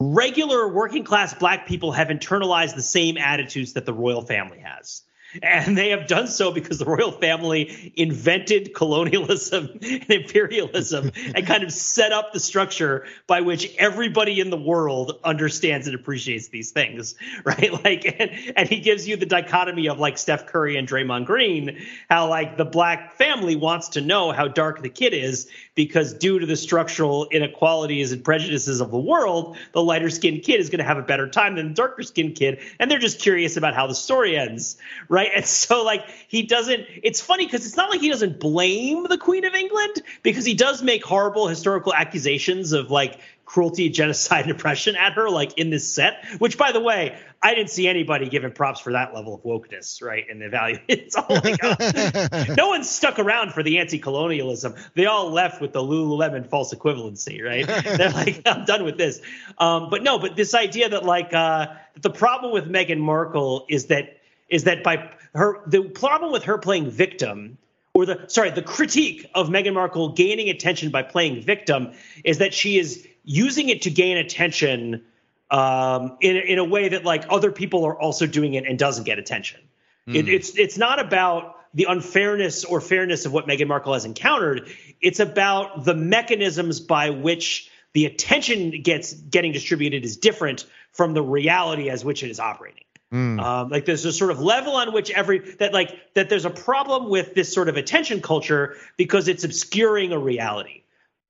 [0.00, 5.02] regular working class black people have internalized the same attitudes that the royal family has.
[5.42, 11.62] And they have done so because the royal family invented colonialism and imperialism and kind
[11.62, 16.72] of set up the structure by which everybody in the world understands and appreciates these
[16.72, 17.14] things,
[17.44, 17.72] right?
[17.84, 21.84] Like, and, and he gives you the dichotomy of like Steph Curry and Draymond Green,
[22.08, 25.48] how like the black family wants to know how dark the kid is
[25.84, 30.60] because due to the structural inequalities and prejudices of the world, the lighter skinned kid
[30.60, 32.60] is going to have a better time than the darker skinned kid.
[32.78, 34.76] And they're just curious about how the story ends,
[35.08, 35.30] right?
[35.34, 39.16] And so, like, he doesn't, it's funny because it's not like he doesn't blame the
[39.16, 43.18] Queen of England because he does make horrible historical accusations of like
[43.50, 47.54] cruelty, genocide, and oppression at her, like in this set, which, by the way, I
[47.54, 50.24] didn't see anybody giving props for that level of wokeness, right?
[50.30, 50.78] And the value.
[50.88, 54.74] It's all like, uh, no one stuck around for the anti-colonialism.
[54.94, 57.66] They all left with the Lululemon false equivalency, right?
[57.66, 59.20] They're like, I'm done with this.
[59.58, 63.66] Um, but no, but this idea that like uh, that the problem with Meghan Markle
[63.68, 67.58] is that is that by her the problem with her playing victim
[67.94, 71.92] or the sorry the critique of Meghan Markle gaining attention by playing victim
[72.24, 75.04] is that she is using it to gain attention
[75.50, 79.04] um, in in a way that like other people are also doing it and doesn't
[79.04, 79.60] get attention.
[80.06, 80.16] Mm.
[80.16, 84.70] It, it's it's not about the unfairness or fairness of what Meghan Markle has encountered.
[85.00, 91.22] It's about the mechanisms by which the attention gets getting distributed is different from the
[91.22, 92.84] reality as which it is operating.
[93.12, 93.42] Mm.
[93.42, 96.50] Um, like there's a sort of level on which every that like that there's a
[96.50, 100.82] problem with this sort of attention culture because it's obscuring a reality.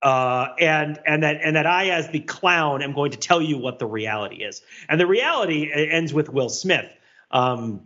[0.02, 3.58] Uh, and and that and that I as the clown am going to tell you
[3.58, 4.62] what the reality is.
[4.88, 6.90] And the reality ends with Will Smith,
[7.30, 7.82] um,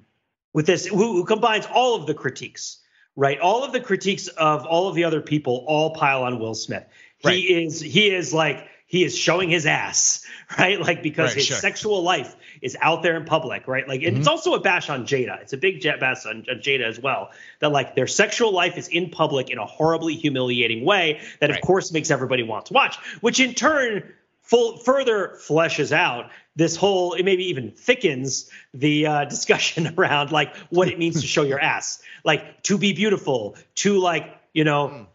[0.53, 2.79] with this who, who combines all of the critiques,
[3.17, 3.41] right?
[3.41, 6.85] All of the critiques of all of the other people all pile on Will Smith.
[7.25, 7.37] Right.
[7.37, 10.25] He is he is like he is showing his ass,
[10.59, 10.81] right?
[10.81, 11.57] Like because right, his sure.
[11.57, 13.87] sexual life is out there in public, right?
[13.87, 14.17] Like mm-hmm.
[14.17, 15.41] it's also a bash on Jada.
[15.41, 17.31] It's a big jet bash on, on, Jada as well.
[17.61, 21.59] That like their sexual life is in public in a horribly humiliating way that right.
[21.59, 24.13] of course makes everybody want to watch, which in turn
[24.43, 30.55] full, further fleshes out this whole it maybe even thickens the uh, discussion around like
[30.71, 34.89] what it means to show your ass like to be beautiful to like you know
[34.89, 35.07] mm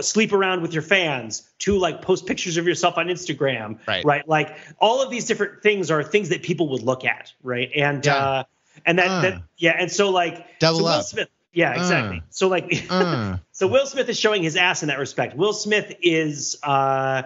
[0.00, 4.04] sleep around with your fans to like post pictures of yourself on Instagram, right?
[4.04, 4.28] right?
[4.28, 7.70] Like all of these different things are things that people would look at, right?
[7.74, 8.16] And yeah.
[8.16, 8.44] uh,
[8.84, 9.20] and that, uh.
[9.22, 11.04] that yeah, and so like double so Will up.
[11.04, 12.18] Smith, yeah, exactly.
[12.18, 12.30] Uh.
[12.30, 13.38] So like, uh.
[13.52, 15.36] so Will Smith is showing his ass in that respect.
[15.36, 17.22] Will Smith is uh,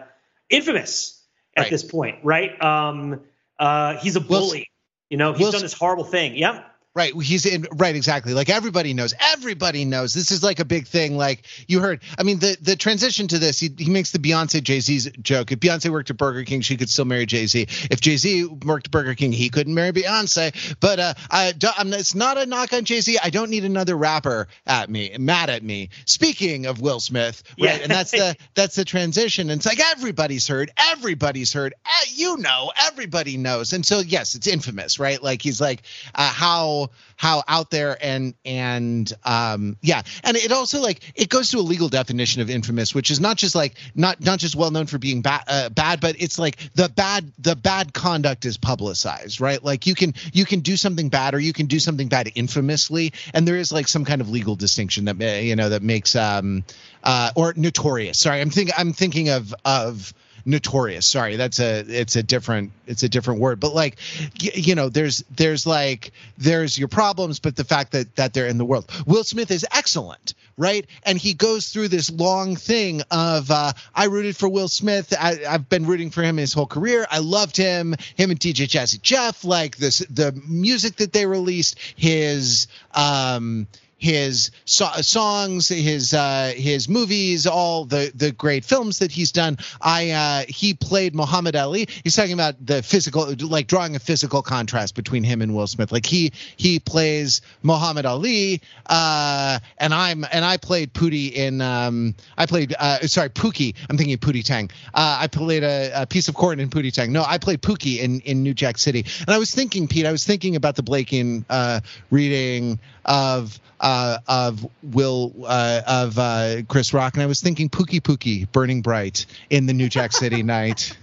[0.49, 1.23] infamous
[1.57, 1.71] at right.
[1.71, 2.63] this point, right?
[2.63, 3.23] Um,
[3.59, 4.59] uh, he's a bully.
[4.59, 4.65] Will,
[5.09, 6.37] you know, he's Will, done this horrible thing.
[6.37, 6.70] Yep.
[6.93, 7.15] Right.
[7.15, 8.35] He's in right, exactly.
[8.35, 9.15] Like everybody knows.
[9.21, 10.13] Everybody knows.
[10.13, 11.17] This is like a big thing.
[11.17, 12.03] Like you heard.
[12.19, 15.53] I mean, the the transition to this, he, he makes the Beyonce Jay Z's joke.
[15.53, 17.63] If Beyonce worked at Burger King, she could still marry Jay Z.
[17.93, 20.53] If Jay Z worked at Burger King, he couldn't marry Beyonce.
[20.81, 23.19] But uh, I, I'm, it's not a knock on Jay Z.
[23.23, 25.91] I don't need another rapper at me, mad at me.
[26.07, 27.77] Speaking of Will Smith, right?
[27.77, 27.83] Yeah.
[27.83, 29.49] and that's the that's the transition.
[29.51, 30.73] And it's like everybody's heard.
[30.77, 31.73] Everybody's heard.
[31.87, 33.75] Uh, you know, everybody knows.
[33.75, 35.23] And so yes, it's infamous, right?
[35.23, 35.83] Like he's like
[36.17, 36.80] uh, how
[37.17, 40.03] how out there and and um yeah.
[40.25, 43.37] And it also like it goes to a legal definition of infamous which is not
[43.37, 46.57] just like not not just well known for being bad uh, bad but it's like
[46.75, 49.63] the bad the bad conduct is publicized right?
[49.63, 53.13] Like you can you can do something bad or you can do something bad infamously.
[53.35, 56.65] And there is like some kind of legal distinction that you know that makes um
[57.03, 58.19] uh or notorious.
[58.19, 60.13] Sorry i'm thinking i'm thinking of of
[60.45, 61.07] notorious.
[61.07, 63.61] Sorry that's a it's a different it's a different word.
[63.61, 63.97] But like
[64.43, 68.47] y- you know there's there's like there's your problems but the fact that that they're
[68.47, 68.91] in the world.
[69.07, 70.87] Will smith is excellent right?
[71.05, 75.15] And he goes through this long thing of uh, i rooted for will smith.
[75.19, 77.07] I, have been rooting for him his whole career.
[77.11, 77.95] I loved him.
[78.17, 83.67] Him and dj jazzy jeff like this the music that they released his um
[84.01, 89.59] his so- songs, his uh, his movies, all the the great films that he's done.
[89.81, 91.87] I uh, he played Muhammad Ali.
[92.03, 95.93] He's talking about the physical, like drawing a physical contrast between him and Will Smith.
[95.93, 102.15] Like he he plays Muhammad Ali, uh, and I'm and I played Pootie in um,
[102.39, 103.75] I played uh, sorry Pookie.
[103.91, 104.71] I'm thinking Pootie Tang.
[104.95, 107.13] Uh, I played a, a, piece of corn in Pootie Tang.
[107.13, 109.05] No, I played Pookie in in New Jack City.
[109.21, 111.81] And I was thinking, Pete, I was thinking about the Blakean uh,
[112.11, 118.01] reading of uh, of Will uh, of uh, Chris Rock, and I was thinking Pookie
[118.01, 120.97] Pookie burning bright in the New Jack City night.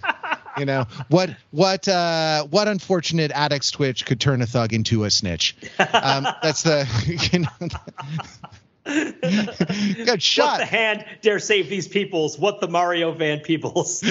[0.57, 1.35] You know what?
[1.51, 1.87] What?
[1.87, 5.55] Uh, what unfortunate addict's twitch could turn a thug into a snitch?
[5.79, 6.87] Um, that's the.
[7.31, 7.47] You know,
[10.05, 10.59] Good shot.
[10.59, 12.39] What the hand dare save these peoples?
[12.39, 14.01] What the Mario Van peoples?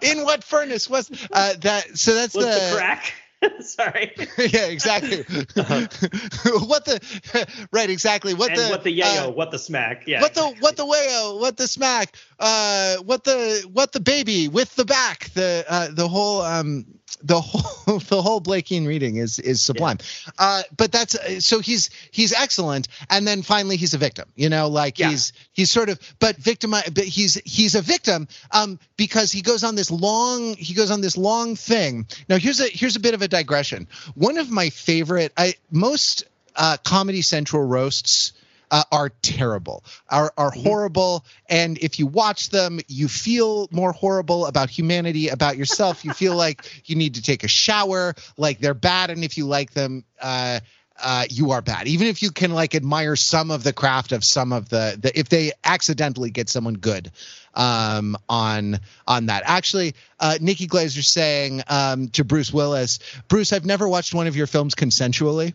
[0.00, 1.98] In what furnace was uh, that?
[1.98, 3.12] So that's the, the crack.
[3.60, 4.12] Sorry.
[4.38, 5.20] yeah, exactly.
[5.20, 5.86] Uh-huh.
[6.66, 7.90] what the right?
[7.90, 8.34] Exactly.
[8.34, 9.28] What and the what the yayo?
[9.28, 10.04] Uh, what the smack?
[10.06, 10.20] Yeah.
[10.20, 11.40] What the what the wayo?
[11.40, 12.16] What the smack?
[12.38, 15.30] Uh, what the what the baby with the back?
[15.30, 16.86] The uh, the whole um
[17.22, 19.98] the whole the whole Blakean reading is is sublime.
[20.00, 20.32] Yeah.
[20.38, 24.28] Uh, but that's so he's he's excellent, and then finally he's a victim.
[24.34, 25.10] You know, like yeah.
[25.10, 26.70] he's he's sort of but victim.
[26.70, 31.00] But he's he's a victim um, because he goes on this long he goes on
[31.00, 32.06] this long thing.
[32.28, 33.88] Now here's a here's a bit of a digression.
[34.14, 36.24] One of my favorite I most
[36.56, 38.32] uh, Comedy Central roasts
[38.72, 40.66] uh, are terrible, are are mm-hmm.
[40.66, 41.24] horrible.
[41.48, 46.04] And if you watch them, you feel more horrible about humanity, about yourself.
[46.04, 49.10] you feel like you need to take a shower, like they're bad.
[49.10, 50.60] And if you like them, uh,
[51.00, 51.86] uh, you are bad.
[51.86, 55.18] Even if you can like admire some of the craft of some of the, the
[55.18, 57.10] if they accidentally get someone good
[57.54, 59.42] um, on on that.
[59.44, 64.36] Actually, uh, Nikki Glazer saying um, to Bruce Willis, Bruce, I've never watched one of
[64.36, 65.52] your films consensually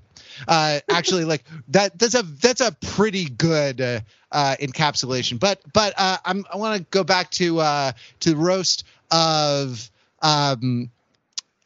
[0.47, 3.99] uh, actually like that that's a that's a pretty good uh,
[4.31, 5.39] uh, encapsulation.
[5.39, 9.89] But but uh, I want to go back to uh, to the roast of
[10.21, 10.89] um,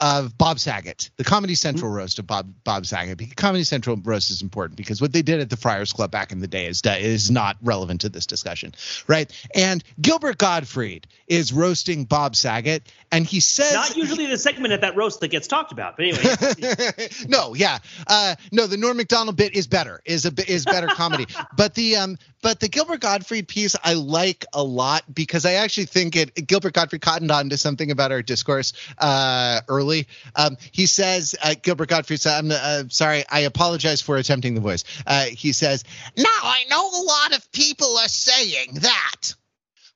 [0.02, 2.00] of Bob Saget, the Comedy Central mm-hmm.
[2.00, 3.36] roast of Bob Bob Saget.
[3.36, 6.40] Comedy Central roast is important because what they did at the Friars Club back in
[6.40, 8.74] the day is is not relevant to this discussion,
[9.08, 9.32] right?
[9.54, 14.82] And Gilbert Gottfried is roasting Bob Saget, and he says not usually the segment at
[14.82, 17.10] that roast that gets talked about, but anyway.
[17.28, 17.78] no, yeah,
[18.08, 21.98] uh, no, the Norm Macdonald bit is better, is a is better comedy, but the
[21.98, 26.48] um, but the Gilbert Gottfried piece I like a lot because I actually think it
[26.48, 29.91] Gilbert Gottfried cottoned on to something about our discourse uh, early.
[30.36, 34.62] Um, he says uh, Gilbert Gottfried said, "I'm uh, sorry, I apologize for attempting the
[34.62, 35.84] voice." Uh, he says,
[36.18, 39.36] "Now I know a lot of people are saying that."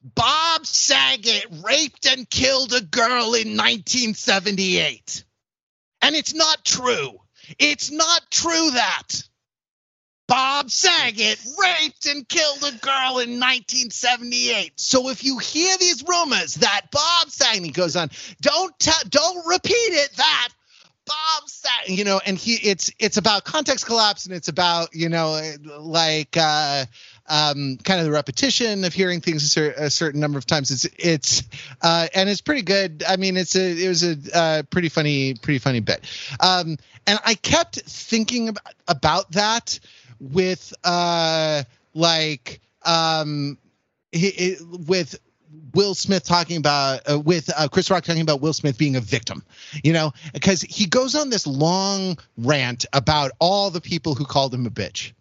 [0.04, 5.24] Bob Saget raped and killed a girl in 1978.
[6.04, 7.20] And it's not true.
[7.58, 9.24] It's not true that.
[10.28, 14.80] Bob Saget raped and killed a girl in 1978.
[14.80, 18.10] So if you hear these rumors that Bob Saget, goes on,
[18.42, 20.12] don't t- don't repeat it.
[20.18, 20.50] That
[21.06, 25.10] Bob Saget, you know, and he it's it's about context collapse and it's about you
[25.10, 25.40] know
[25.80, 26.86] like uh,
[27.28, 30.72] um, kind of the repetition of hearing things a, cer- a, certain number of times.
[30.72, 31.44] It's it's
[31.82, 33.04] uh, and it's pretty good.
[33.08, 36.04] I mean, it's a it was a uh, pretty funny pretty funny bit.
[36.40, 39.80] Um, and I kept thinking about, about that
[40.20, 41.64] with uh
[41.94, 43.58] like um
[44.12, 44.58] he,
[44.88, 45.20] with
[45.74, 49.02] Will Smith talking about uh, with uh, Chris Rock talking about Will Smith being a
[49.02, 49.44] victim,
[49.84, 54.54] you know, because he goes on this long rant about all the people who called
[54.54, 55.12] him a bitch,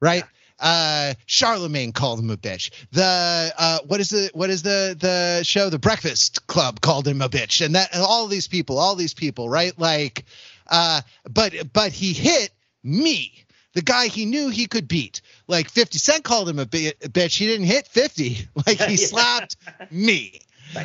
[0.00, 0.24] right?
[0.24, 0.28] Yeah.
[0.60, 2.70] Uh, Charlamagne called him a bitch.
[2.92, 5.68] The uh, what is the what is the the show?
[5.68, 9.14] The Breakfast Club called him a bitch, and that and all these people, all these
[9.14, 9.76] people, right?
[9.78, 10.24] Like,
[10.68, 12.50] uh, but but he hit
[12.84, 13.43] me
[13.74, 15.20] the guy he knew he could beat.
[15.46, 17.36] Like 50 Cent called him a, bitch.
[17.36, 18.48] He didn't hit 50.
[18.66, 19.56] Like he slapped
[19.90, 20.40] me.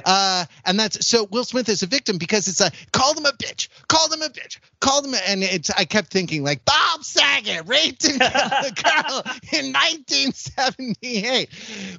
[0.06, 3.32] Uh, and that's so Will Smith is a victim because it's a call them a
[3.32, 7.04] bitch, called them a bitch, called them, a, and it's I kept thinking like Bob
[7.04, 9.24] Saget raped and a girl
[9.54, 11.50] in 1978.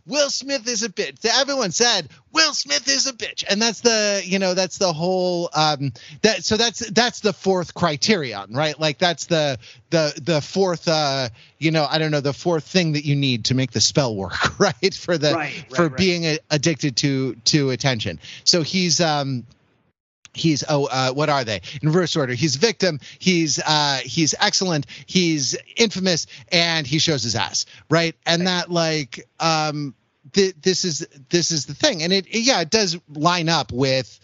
[0.07, 1.24] Will Smith is a bitch.
[1.24, 5.51] Everyone said Will Smith is a bitch, and that's the you know that's the whole
[5.55, 8.78] um that so that's that's the fourth criterion, right?
[8.78, 9.59] Like that's the
[9.91, 11.28] the the fourth uh
[11.61, 14.17] you know I don't know the fourth thing that you need to make the spell
[14.17, 14.95] work, right?
[14.95, 15.97] For the right, for right.
[15.97, 18.19] being a, addicted to to attention.
[18.45, 19.45] So he's um
[20.35, 21.61] he's oh uh, what are they?
[21.83, 22.33] In reverse order.
[22.33, 22.99] He's victim.
[23.19, 24.87] He's uh he's excellent.
[25.07, 26.27] He's infamous.
[26.51, 28.17] And he shows his ass right?
[28.27, 29.95] And that like um
[30.33, 32.03] th- this is this is the thing.
[32.03, 34.19] And it, it yeah it does line up with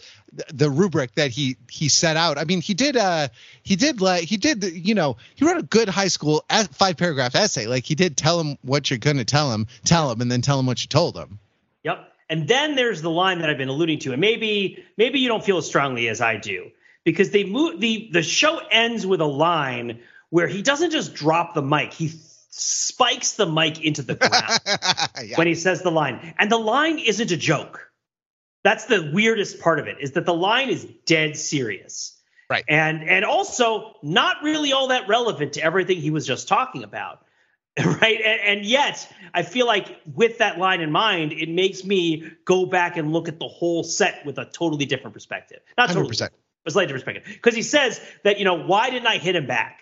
[0.53, 2.37] the rubric that he he set out.
[2.37, 3.29] I mean, he did uh
[3.63, 7.35] he did like he did you know he wrote a good high school five paragraph
[7.35, 7.67] essay.
[7.67, 10.41] Like he did tell him what you're going to tell him, tell him, and then
[10.41, 11.39] tell him what you told him.
[11.83, 12.11] Yep.
[12.29, 15.43] And then there's the line that I've been alluding to, and maybe maybe you don't
[15.43, 16.71] feel as strongly as I do
[17.03, 21.53] because they move the the show ends with a line where he doesn't just drop
[21.53, 22.11] the mic, he
[22.49, 24.59] spikes the mic into the ground
[25.23, 25.37] yeah.
[25.37, 27.86] when he says the line, and the line isn't a joke.
[28.67, 32.17] That's the weirdest part of it is that the line is dead serious.
[32.49, 32.65] Right.
[32.67, 37.23] And and also not really all that relevant to everything he was just talking about.
[37.85, 42.27] right and, and, yet i feel like with that line in mind it makes me
[42.43, 46.07] go back and look at the whole set with a totally different perspective not totally
[46.07, 46.29] 100%.
[46.65, 49.45] a slightly different perspective because he says that you know why didn't i hit him
[49.45, 49.81] back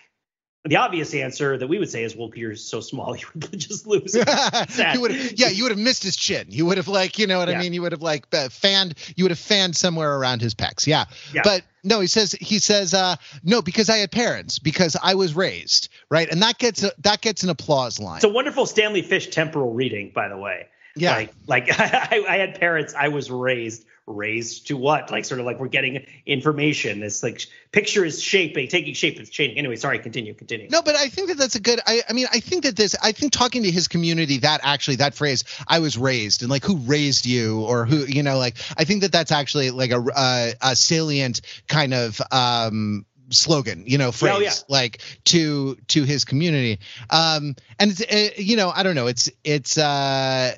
[0.66, 3.86] the obvious answer that we would say is, well, you're so small, you would just
[3.86, 4.14] lose.
[4.14, 4.24] you
[5.00, 6.46] would yeah, you would have missed his chin.
[6.48, 7.58] You would have like, you know what yeah.
[7.58, 7.72] I mean?
[7.72, 10.86] You would have like uh, fanned, you would have fanned somewhere around his pecs.
[10.86, 11.04] Yeah.
[11.32, 11.42] yeah.
[11.44, 15.34] But no, he says, he says, uh, no, because I had parents, because I was
[15.34, 16.28] raised, right?
[16.28, 18.16] And that gets, a, that gets an applause line.
[18.16, 20.66] It's a wonderful Stanley Fish temporal reading, by the way.
[20.96, 21.14] Yeah.
[21.14, 25.10] Like, like I, I had parents, I was raised raised to what?
[25.10, 27.00] Like sort of like we're getting information.
[27.00, 29.18] This like picture is shaping, taking shape.
[29.18, 29.58] It's changing.
[29.58, 29.98] Anyway, sorry.
[29.98, 30.34] Continue.
[30.34, 30.68] Continue.
[30.70, 31.80] No, but I think that that's a good.
[31.86, 32.94] I, I mean, I think that this.
[33.02, 36.64] I think talking to his community, that actually that phrase, "I was raised," and like
[36.64, 40.00] who raised you, or who you know, like I think that that's actually like a
[40.16, 42.20] a, a salient kind of.
[42.30, 44.52] um slogan you know phrase oh, yeah.
[44.68, 46.78] like to to his community
[47.10, 50.54] um and it's uh, you know i don't know it's it's uh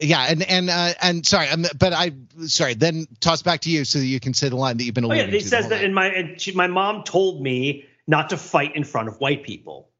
[0.00, 2.12] yeah, and and uh, and sorry, I'm, but I
[2.46, 2.74] sorry.
[2.74, 5.04] Then toss back to you so that you can say the line that you've been
[5.04, 5.44] oh, yeah, he to.
[5.44, 9.08] Says that in my and she, my mom told me not to fight in front
[9.08, 9.90] of white people.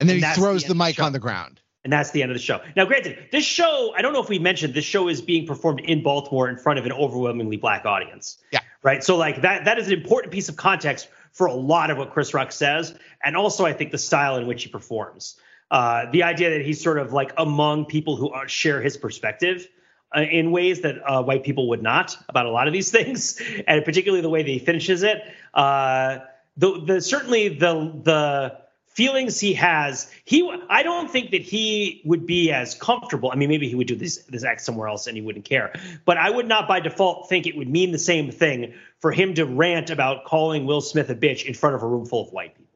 [0.00, 1.60] And then and he throws the, the mic the on the ground.
[1.84, 2.60] And that's the end of the show.
[2.76, 5.80] Now, granted, this show, I don't know if we mentioned this show is being performed
[5.80, 8.38] in Baltimore in front of an overwhelmingly black audience.
[8.52, 8.60] Yeah.
[8.82, 9.02] Right.
[9.02, 12.12] So like that that is an important piece of context for a lot of what
[12.12, 12.94] Chris Rock says,
[13.24, 15.38] and also I think the style in which he performs
[15.70, 19.68] uh, the idea that he's sort of like among people who share his perspective
[20.16, 23.40] uh, in ways that uh, white people would not about a lot of these things,
[23.66, 25.22] and particularly the way that he finishes it.
[25.52, 26.18] Uh,
[26.56, 32.26] the, the certainly the the feelings he has, he I don't think that he would
[32.26, 33.30] be as comfortable.
[33.30, 35.72] I mean, maybe he would do this this act somewhere else and he wouldn't care,
[36.04, 39.34] but I would not by default think it would mean the same thing for him
[39.34, 42.32] to rant about calling Will Smith a bitch in front of a room full of
[42.32, 42.67] white people.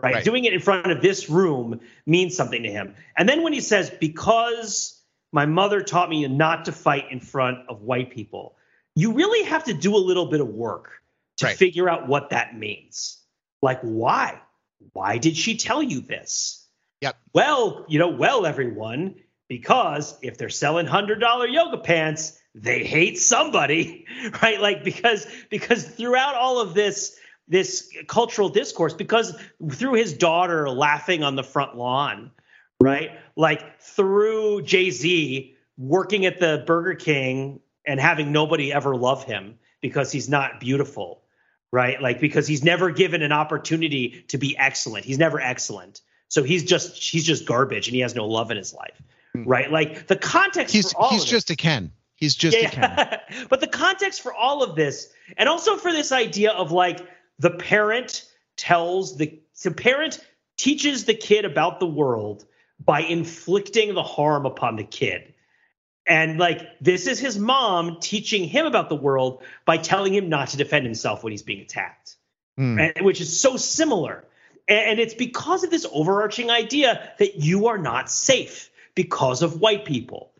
[0.00, 0.14] Right?
[0.14, 0.24] right?
[0.24, 2.94] Doing it in front of this room means something to him.
[3.16, 5.00] And then when he says, because
[5.32, 8.56] my mother taught me not to fight in front of white people,
[8.94, 11.02] you really have to do a little bit of work
[11.38, 11.56] to right.
[11.56, 13.18] figure out what that means.
[13.62, 14.40] Like, why?
[14.92, 16.66] Why did she tell you this?
[17.02, 17.16] Yep.
[17.34, 19.16] Well, you know, well, everyone,
[19.48, 24.06] because if they're selling hundred dollar yoga pants, they hate somebody,
[24.42, 24.60] right?
[24.60, 27.18] Like because because throughout all of this,
[27.48, 29.36] this cultural discourse because
[29.70, 32.30] through his daughter laughing on the front lawn,
[32.80, 33.10] right?
[33.36, 39.58] Like through Jay Z working at the Burger King and having nobody ever love him
[39.80, 41.22] because he's not beautiful,
[41.70, 42.00] right?
[42.00, 45.04] Like because he's never given an opportunity to be excellent.
[45.04, 46.00] He's never excellent.
[46.28, 49.00] So he's just he's just garbage and he has no love in his life.
[49.34, 49.44] Hmm.
[49.44, 49.70] Right?
[49.70, 51.92] Like the context he's, he's just a Ken.
[52.16, 53.46] He's just yeah, a Ken.
[53.50, 57.06] but the context for all of this and also for this idea of like
[57.38, 58.24] the parent
[58.56, 60.20] tells the the parent
[60.56, 62.44] teaches the kid about the world
[62.82, 65.34] by inflicting the harm upon the kid.
[66.06, 70.48] And like this is his mom teaching him about the world by telling him not
[70.48, 72.16] to defend himself when he's being attacked.
[72.58, 72.92] Mm.
[72.96, 74.24] And, which is so similar.
[74.68, 79.84] And it's because of this overarching idea that you are not safe because of white
[79.84, 80.32] people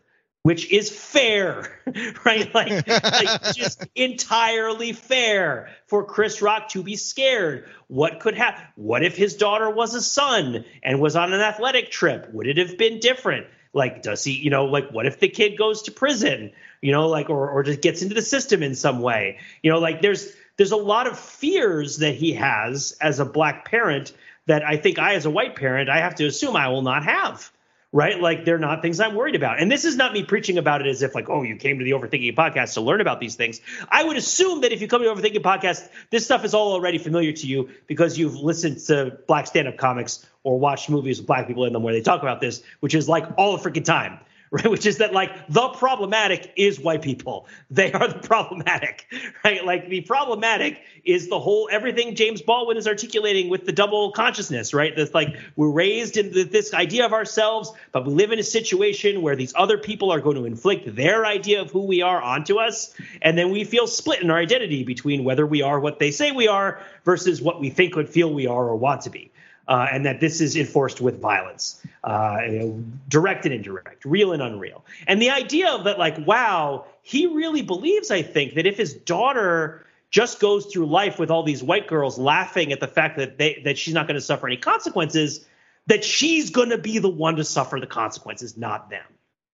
[0.47, 1.81] which is fair,
[2.25, 2.49] right?
[2.53, 7.67] Like, like just entirely fair for Chris Rock to be scared.
[7.87, 8.63] What could happen?
[8.75, 12.29] What if his daughter was a son and was on an athletic trip?
[12.31, 13.47] Would it have been different?
[13.73, 17.09] Like, does he, you know, like, what if the kid goes to prison, you know,
[17.09, 19.39] like, or, or just gets into the system in some way?
[19.61, 23.65] You know, like, there's, there's a lot of fears that he has as a black
[23.65, 24.13] parent
[24.45, 27.03] that I think I, as a white parent, I have to assume I will not
[27.03, 27.51] have
[27.93, 28.19] right?
[28.19, 29.59] Like they're not things I'm worried about.
[29.61, 31.85] And this is not me preaching about it as if like, oh, you came to
[31.85, 33.61] the Overthinking podcast to learn about these things.
[33.89, 36.97] I would assume that if you come to Overthinking podcast, this stuff is all already
[36.97, 41.47] familiar to you because you've listened to black stand-up comics or watched movies with black
[41.47, 44.19] people in them where they talk about this, which is like all the freaking time.
[44.51, 44.69] right?
[44.69, 47.47] Which is that like the problematic is white people.
[47.69, 49.05] They are the problematic,
[49.43, 49.65] right?
[49.65, 54.73] Like the problematic is the whole everything James Baldwin is articulating with the double consciousness,
[54.73, 54.93] right?
[54.95, 59.21] That's like we're raised in this idea of ourselves, but we live in a situation
[59.21, 62.57] where these other people are going to inflict their idea of who we are onto
[62.57, 66.11] us, and then we feel split in our identity between whether we are what they
[66.11, 69.31] say we are versus what we think would feel we are or want to be
[69.67, 74.31] uh, and that this is enforced with violence, uh, you know, direct and indirect, real
[74.31, 74.85] and unreal.
[75.07, 78.93] And the idea of that, like, wow, he really believes, I think, that if his
[78.93, 83.37] daughter just goes through life with all these white girls laughing at the fact that
[83.37, 85.45] they that she's not going to suffer any consequences,
[85.87, 89.03] that she's going to be the one to suffer the consequences, not them.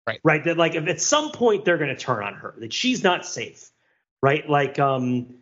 [0.07, 0.20] Right.
[0.24, 0.45] Right.
[0.45, 3.24] That like if at some point they're going to turn on her, that she's not
[3.24, 3.70] safe.
[4.20, 4.49] Right.
[4.49, 5.35] Like um,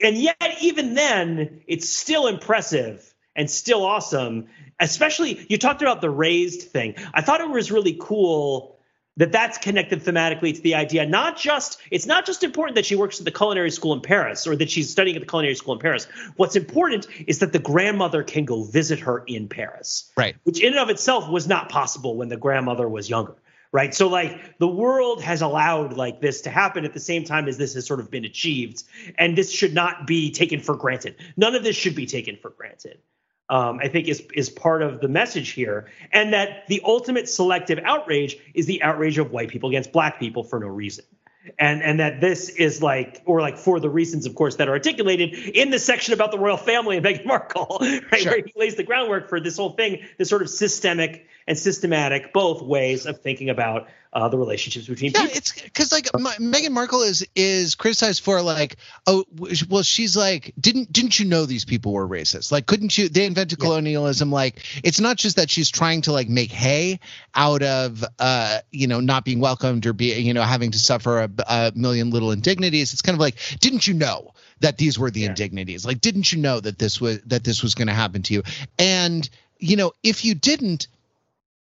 [0.00, 4.46] and yet even then, it's still impressive and still awesome.
[4.80, 6.96] Especially, you talked about the raised thing.
[7.14, 8.76] I thought it was really cool
[9.16, 12.94] that that's connected thematically to the idea not just it's not just important that she
[12.94, 15.74] works at the culinary school in paris or that she's studying at the culinary school
[15.74, 16.06] in paris
[16.36, 20.72] what's important is that the grandmother can go visit her in paris right which in
[20.72, 23.34] and of itself was not possible when the grandmother was younger
[23.72, 27.48] right so like the world has allowed like this to happen at the same time
[27.48, 28.82] as this has sort of been achieved
[29.18, 32.50] and this should not be taken for granted none of this should be taken for
[32.50, 32.98] granted
[33.48, 37.78] um, I think is is part of the message here, and that the ultimate selective
[37.84, 41.04] outrage is the outrage of white people against black people for no reason.
[41.58, 44.72] And and that this is like, or like for the reasons, of course, that are
[44.72, 48.32] articulated in the section about the royal family and Meghan Markle, right, sure.
[48.32, 52.32] where he lays the groundwork for this whole thing, this sort of systemic and systematic,
[52.32, 55.36] both ways of thinking about uh, the relationships between yeah, people.
[55.36, 59.24] it's because like my, Meghan Markle is is criticized for like oh
[59.68, 63.26] well she's like didn't didn't you know these people were racist like couldn't you they
[63.26, 63.62] invented yeah.
[63.62, 66.98] colonialism like it's not just that she's trying to like make hay
[67.34, 71.20] out of uh you know not being welcomed or be you know having to suffer
[71.20, 75.10] a, a million little indignities it's kind of like didn't you know that these were
[75.10, 75.28] the yeah.
[75.28, 78.32] indignities like didn't you know that this was that this was going to happen to
[78.32, 78.42] you
[78.78, 79.28] and
[79.58, 80.88] you know if you didn't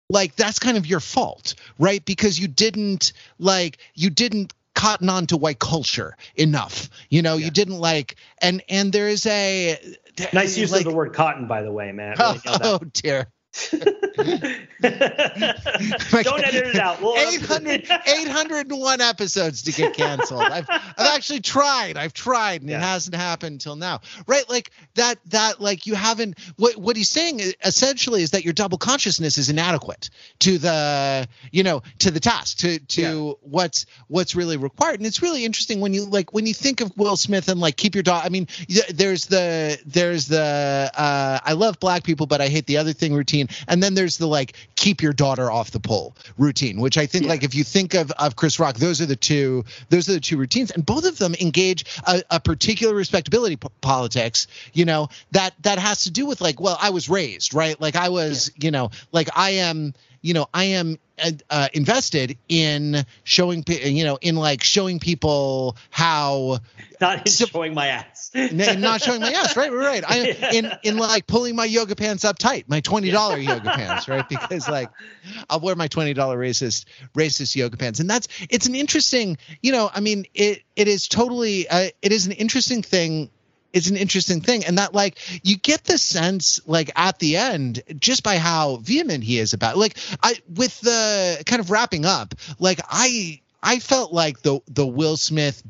[0.09, 2.03] like that's kind of your fault, right?
[2.03, 6.89] Because you didn't like you didn't cotton on to white culture enough.
[7.09, 7.45] You know, yeah.
[7.45, 9.77] you didn't like and and there is a
[10.33, 12.15] nice use like, of the word cotton, by the way, man.
[12.17, 13.27] Really oh dear.
[13.71, 13.87] Don't
[14.81, 17.01] edit it out.
[17.01, 20.41] We'll 800, 801 episodes to get canceled.
[20.43, 21.97] I've, I've actually tried.
[21.97, 22.77] I've tried, and yeah.
[22.77, 24.01] it hasn't happened until now.
[24.27, 24.47] Right?
[24.49, 25.17] Like that.
[25.27, 26.37] That like you haven't.
[26.57, 30.09] What what he's saying essentially is that your double consciousness is inadequate
[30.39, 33.33] to the you know to the task to to yeah.
[33.41, 34.99] what's what's really required.
[34.99, 37.75] And it's really interesting when you like when you think of Will Smith and like
[37.77, 38.23] keep your dog.
[38.25, 38.47] I mean,
[38.89, 43.13] there's the there's the uh, I love black people, but I hate the other thing
[43.13, 46.97] routine, and then there's there's the like keep your daughter off the pole routine, which
[46.97, 47.31] I think yeah.
[47.31, 50.21] like if you think of of Chris Rock, those are the two those are the
[50.21, 54.47] two routines, and both of them engage a, a particular respectability p- politics.
[54.71, 57.97] You know that that has to do with like well I was raised right like
[57.97, 58.65] I was yeah.
[58.65, 64.03] you know like I am you know i am uh, uh, invested in showing you
[64.03, 66.59] know in like showing people how
[67.01, 70.51] not showing my ass not showing my ass right right i yeah.
[70.53, 73.55] in in like pulling my yoga pants up tight my $20 yeah.
[73.55, 74.89] yoga pants right because like
[75.49, 76.85] i'll wear my $20 racist
[77.15, 81.07] racist yoga pants and that's it's an interesting you know i mean it it is
[81.07, 83.29] totally uh, it is an interesting thing
[83.73, 87.81] is an interesting thing and that like you get the sense like at the end
[87.99, 89.79] just by how vehement he is about it.
[89.79, 94.85] like i with the kind of wrapping up like i i felt like the the
[94.85, 95.61] will smith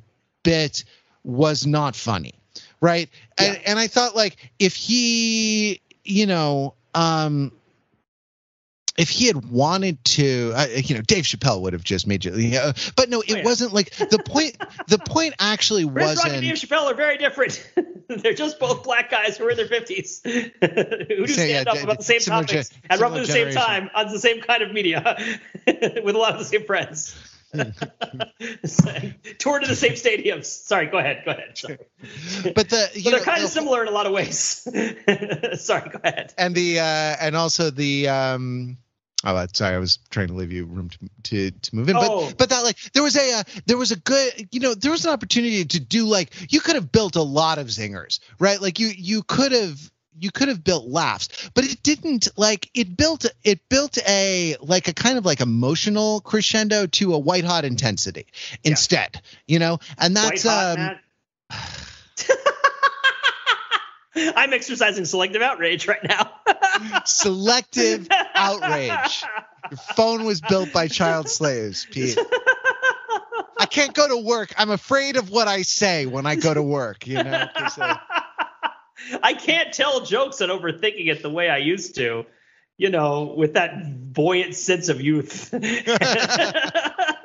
[0.44, 0.84] bit
[1.24, 2.34] was not funny
[2.82, 3.10] right
[3.40, 3.48] yeah.
[3.48, 7.52] and and i thought like if he you know um
[8.98, 12.36] if he had wanted to, uh, you know, Dave Chappelle would have just made you.
[12.36, 13.44] you know, but no, it oh, yeah.
[13.44, 14.58] wasn't like the point.
[14.88, 16.26] the point actually Chris wasn't.
[16.26, 17.72] Rock and Dave Chappelle are very different.
[18.10, 21.84] They're just both black guys who are in their fifties who do stand yeah, up
[21.84, 24.72] about the same topics ge- at roughly the same time on the same kind of
[24.72, 25.18] media
[25.68, 27.16] with a lot of the same friends.
[27.54, 30.46] Tour to the same stadiums.
[30.46, 31.22] Sorry, go ahead.
[31.24, 31.58] Go ahead.
[31.58, 31.78] Sorry.
[32.44, 34.68] But the but they're kind of similar in a lot of ways.
[35.62, 36.34] Sorry, go ahead.
[36.38, 38.78] And the uh, and also the um
[39.24, 42.08] Oh, sorry, I was trying to leave you room to to, to move in, but
[42.10, 42.32] oh.
[42.38, 45.06] but that like there was a uh, there was a good you know there was
[45.06, 48.62] an opportunity to do like you could have built a lot of zingers, right?
[48.62, 52.98] Like you you could have you could have built laughs but it didn't like it
[52.98, 57.66] built it built a like a kind of like emotional crescendo to a white hot
[57.66, 58.26] intensity
[58.64, 59.22] instead yeah.
[59.46, 60.96] you know and that's hot, um
[64.36, 66.32] I'm exercising selective outrage right now.
[67.06, 69.24] selective outrage.
[69.72, 72.18] Your phone was built by child slaves, Pete.
[73.60, 74.54] I can't go to work.
[74.58, 77.48] I'm afraid of what I say when I go to work, you know?
[77.56, 77.98] Uh,
[79.24, 82.26] I can't tell jokes and overthinking it the way I used to,
[82.78, 85.54] you know, with that buoyant sense of youth.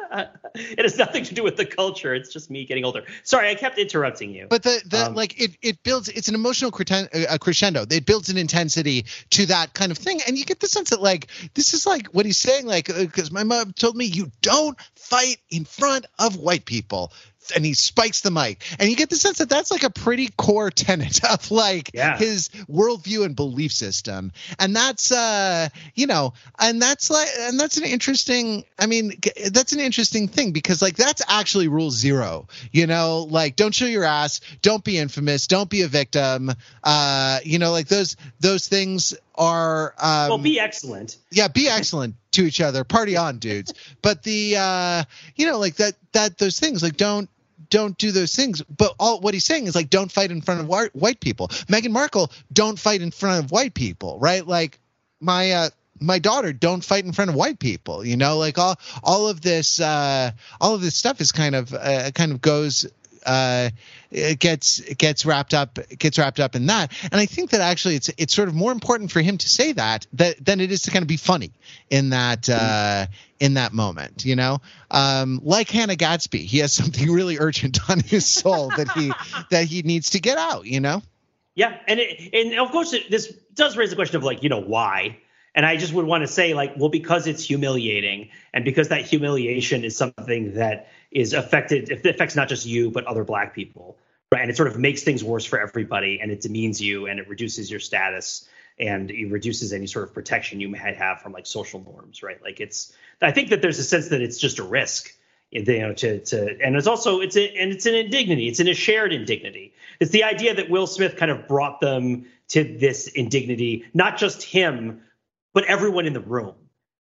[0.55, 2.15] it has nothing to do with the culture.
[2.15, 3.05] It's just me getting older.
[3.23, 4.47] Sorry, I kept interrupting you.
[4.49, 6.09] But the, the um, like it it builds.
[6.09, 7.87] It's an emotional crescendo.
[7.91, 11.01] It builds an intensity to that kind of thing, and you get the sense that
[11.01, 12.67] like this is like what he's saying.
[12.67, 17.13] Like because uh, my mom told me you don't fight in front of white people
[17.55, 18.63] and he spikes the mic.
[18.79, 22.17] And you get the sense that that's like a pretty core tenet of like yeah.
[22.17, 24.33] his worldview and belief system.
[24.59, 29.13] And that's uh you know and that's like and that's an interesting i mean
[29.51, 33.27] that's an interesting thing because like that's actually rule zero you know?
[33.31, 34.41] Like don't show your ass.
[34.61, 35.47] Don't be infamous.
[35.47, 36.51] Don't be a victim.
[36.83, 41.19] Uh you know like those those things are um, well be excellent.
[41.31, 42.85] Yeah be excellent to each other.
[42.85, 43.75] Party on dudes.
[44.03, 45.05] But the uh
[45.37, 47.29] you know like that that those things like don't
[47.71, 48.63] don't do those things.
[48.63, 51.49] But all what he's saying is like don't fight in front of white, white people.
[51.49, 54.47] Meghan markle don't fight in front of white people right?
[54.47, 54.79] Like
[55.21, 58.39] my uh my daughter don't fight in front of white people you know?
[58.39, 62.33] Like all all of this uh all of this stuff is kind of uh, kind
[62.33, 62.87] of goes
[63.25, 63.71] uh,
[64.11, 66.93] it gets it gets wrapped up gets wrapped up in that.
[67.11, 69.73] And I think that actually it's it's sort of more important for him to say
[69.73, 71.53] that that than it is to kind of be funny
[71.91, 73.07] in that uh,
[73.41, 74.25] in that moment.
[74.25, 78.91] You know, um, like Hannah Gadsby, he has something really urgent on his soul that
[78.93, 79.13] he
[79.51, 80.67] that he needs to get out.
[80.67, 81.03] You know.
[81.55, 84.49] Yeah, and it, and of course it, this does raise the question of like you
[84.49, 85.19] know why.
[85.55, 89.03] And I just would want to say, like, well, because it's humiliating, and because that
[89.03, 93.99] humiliation is something that is affected it affects not just you but other black people
[94.33, 94.41] right?
[94.41, 97.29] And it sort of makes things worse for everybody and it demeans you and it
[97.29, 98.49] reduces your status
[98.81, 102.43] and it reduces any sort of protection you might have from like social norms right?
[102.43, 105.15] Like it's i think that there's a sense that it's just a risk
[105.51, 108.49] you know to to and it's also it's a, and it's an indignity.
[108.49, 109.75] It's in a shared indignity.
[110.01, 114.43] It's the idea that will smith kind of brought them to this indignity not just
[114.43, 115.03] him
[115.53, 116.55] but everyone in the room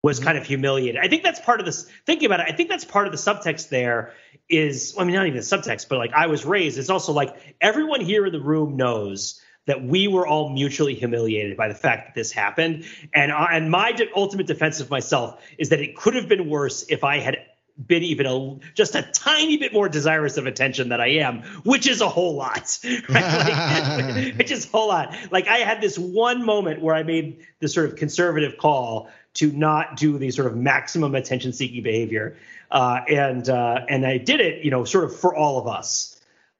[0.02, 0.26] was mm-hmm.
[0.26, 1.00] kind of humiliated.
[1.02, 1.88] I think that's part of this.
[2.06, 3.70] Thinking about it, I think that's part of the subtext.
[3.70, 4.12] There
[4.48, 6.78] is, I mean, not even the subtext, but like I was raised.
[6.78, 11.56] It's also like everyone here in the room knows that we were all mutually humiliated
[11.56, 12.84] by the fact that this happened.
[13.14, 16.50] And uh, and my de- ultimate defense of myself is that it could have been
[16.50, 17.38] worse if I had
[17.76, 21.86] been even a just a tiny bit more desirous of attention than I am, which
[21.86, 22.78] is a whole lot,
[23.08, 23.08] right?
[23.08, 25.16] like, which is a whole lot.
[25.30, 29.50] Like I had this one moment where I made this sort of conservative call to
[29.50, 32.36] not do the sort of maximum attention seeking behavior.
[32.70, 36.13] Uh, and uh, and I did it, you know, sort of for all of us.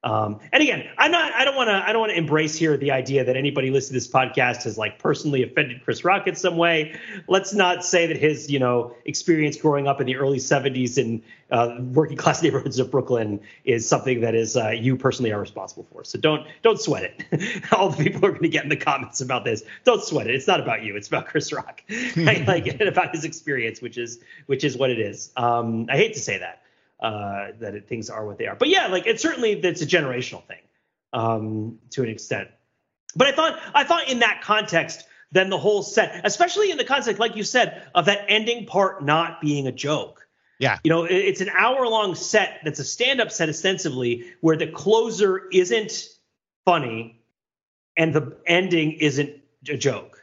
[0.05, 1.33] Um, and again, I'm not.
[1.33, 1.75] I don't want to.
[1.75, 4.77] I don't want to embrace here the idea that anybody listening to this podcast has
[4.77, 7.01] like personally offended Chris Rock in some way.
[7.27, 11.23] Let's not say that his, you know, experience growing up in the early '70s in
[11.51, 15.87] uh, working class neighborhoods of Brooklyn is something that is uh, you personally are responsible
[15.91, 16.05] for.
[16.05, 17.65] So don't don't sweat it.
[17.73, 19.65] All the people are going to get in the comments about this.
[19.85, 20.35] Don't sweat it.
[20.35, 20.97] It's not about you.
[20.97, 21.83] It's about Chris Rock.
[22.17, 25.33] like about his experience, which is which is what it is.
[25.35, 26.61] Um, I hate to say that
[27.01, 28.57] uh, that it, things are what they are.
[28.57, 30.61] But yeah, like it's certainly it's a generational thing
[31.13, 32.49] um, to an extent.
[33.17, 36.85] But I thought I thought in that context, then the whole set, especially in the
[36.85, 40.27] context, like you said, of that ending part not being a joke.
[40.59, 40.79] Yeah.
[40.85, 44.69] You know, it's an hour long set that's a stand up set ostensibly where the
[44.69, 46.09] closer isn't
[46.65, 47.21] funny
[47.97, 49.31] and the ending isn't
[49.69, 50.23] a joke.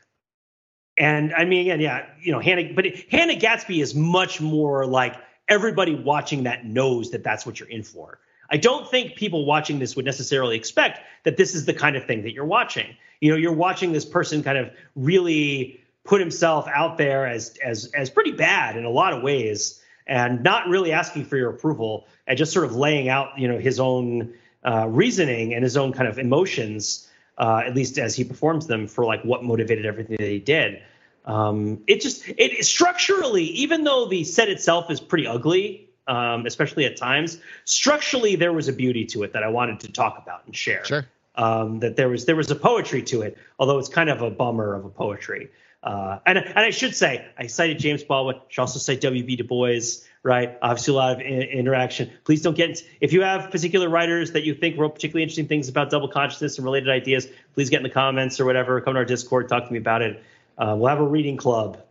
[0.98, 5.16] And I mean, again, yeah, you know, Hannah, but Hannah Gadsby is much more like
[5.48, 8.20] everybody watching that knows that that's what you're in for.
[8.50, 12.06] I don't think people watching this would necessarily expect that this is the kind of
[12.06, 12.96] thing that you're watching.
[13.22, 17.92] You know, you're watching this person kind of really put himself out there as as
[17.96, 22.08] as pretty bad in a lot of ways and not really asking for your approval
[22.28, 24.34] and just sort of laying out, you know, his own
[24.66, 28.88] uh, reasoning and his own kind of emotions, uh, at least as he performs them
[28.88, 30.82] for like what motivated everything that he did.
[31.26, 36.86] Um, it just it structurally, even though the set itself is pretty ugly, um, especially
[36.86, 40.46] at times, structurally there was a beauty to it that I wanted to talk about
[40.46, 40.86] and share.
[40.86, 41.08] Sure.
[41.36, 44.30] Um, that there was there was a poetry to it, although it's kind of a
[44.30, 45.50] bummer of a poetry.
[45.84, 48.36] Uh, and and I should say I cited James Baldwin.
[48.36, 49.36] I should also cite W.B.
[49.38, 49.80] Du Bois.
[50.24, 52.12] Right, obviously a lot of in- interaction.
[52.26, 55.68] Please don't get if you have particular writers that you think wrote particularly interesting things
[55.68, 57.28] about double consciousness and related ideas.
[57.56, 58.80] Please get in the comments or whatever.
[58.82, 60.24] Come to our Discord, talk to me about it.
[60.62, 61.82] Uh, we'll have a reading club.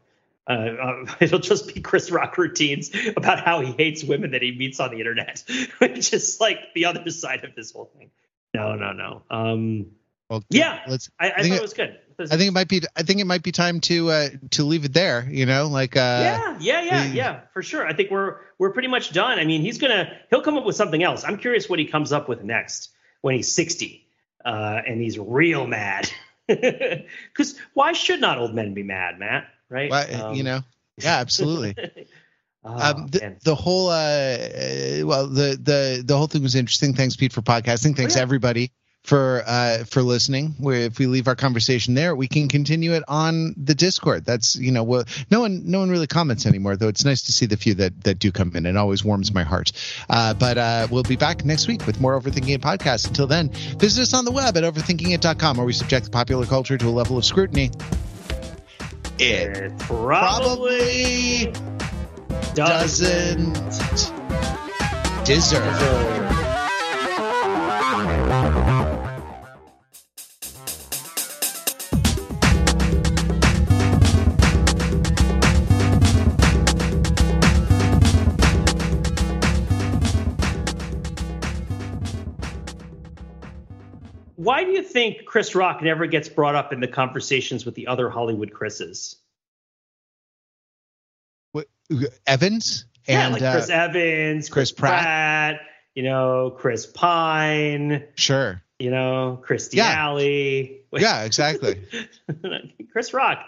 [0.49, 4.53] Uh, uh, it'll just be Chris Rock routines about how he hates women that he
[4.53, 5.43] meets on the internet,
[5.79, 8.11] which is like the other side of this whole thing.
[8.55, 9.23] No, no, no.
[9.31, 9.87] Um,
[10.29, 11.11] Well, yeah, let's.
[11.19, 11.99] I, I, I thought it was good.
[12.21, 12.83] I think it might be.
[12.95, 15.27] I think it might be time to uh, to leave it there.
[15.29, 17.87] You know, like uh, yeah, yeah, yeah, we, yeah, for sure.
[17.87, 19.39] I think we're we're pretty much done.
[19.39, 21.25] I mean, he's gonna he'll come up with something else.
[21.25, 22.91] I'm curious what he comes up with next
[23.23, 24.07] when he's 60
[24.45, 26.11] uh, and he's real mad.
[27.33, 29.49] Because why should not old men be mad, Matt?
[29.69, 29.91] Right?
[29.91, 30.61] Well, um, you know,
[30.97, 31.75] yeah, absolutely.
[32.65, 36.95] oh, um, the, the, whole uh, well, the the the whole thing was interesting.
[36.95, 37.97] Thanks, Pete, for podcasting.
[37.97, 38.23] Thanks, oh, yeah.
[38.23, 38.73] everybody
[39.03, 40.55] for uh, for listening.
[40.59, 44.25] Where if we leave our conversation there, we can continue it on the Discord.
[44.25, 46.89] That's you know, well, no one no one really comments anymore, though.
[46.89, 48.67] It's nice to see the few that that do come in.
[48.67, 49.73] It always warms my heart.
[50.09, 53.09] Uh, but uh, we'll be back next week with more Overthinking It podcast.
[53.09, 56.77] Until then, visit us on the web at overthinkingit.com, where we subject the popular culture
[56.79, 57.71] to a level of scrutiny.
[59.19, 63.53] It, it probably, probably doesn't,
[65.25, 65.61] deserve.
[65.61, 66.40] deserve.
[84.41, 87.89] Why do you think Chris Rock never gets brought up in the conversations with the
[87.89, 89.17] other Hollywood Chris's?
[91.53, 91.67] What,
[92.27, 92.87] Evans?
[93.07, 95.03] Yeah, and, like Chris uh, Evans, Chris, Chris Pratt.
[95.03, 95.61] Pratt.
[95.95, 98.05] you know, Chris Pine.
[98.15, 98.63] Sure.
[98.79, 100.69] You know, Chris D'Elia.
[100.91, 101.83] Yeah, yeah exactly.
[102.93, 103.45] Chris Rock.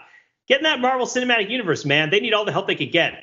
[0.47, 2.11] Get in that Marvel Cinematic Universe, man.
[2.11, 3.15] They need all the help they could get.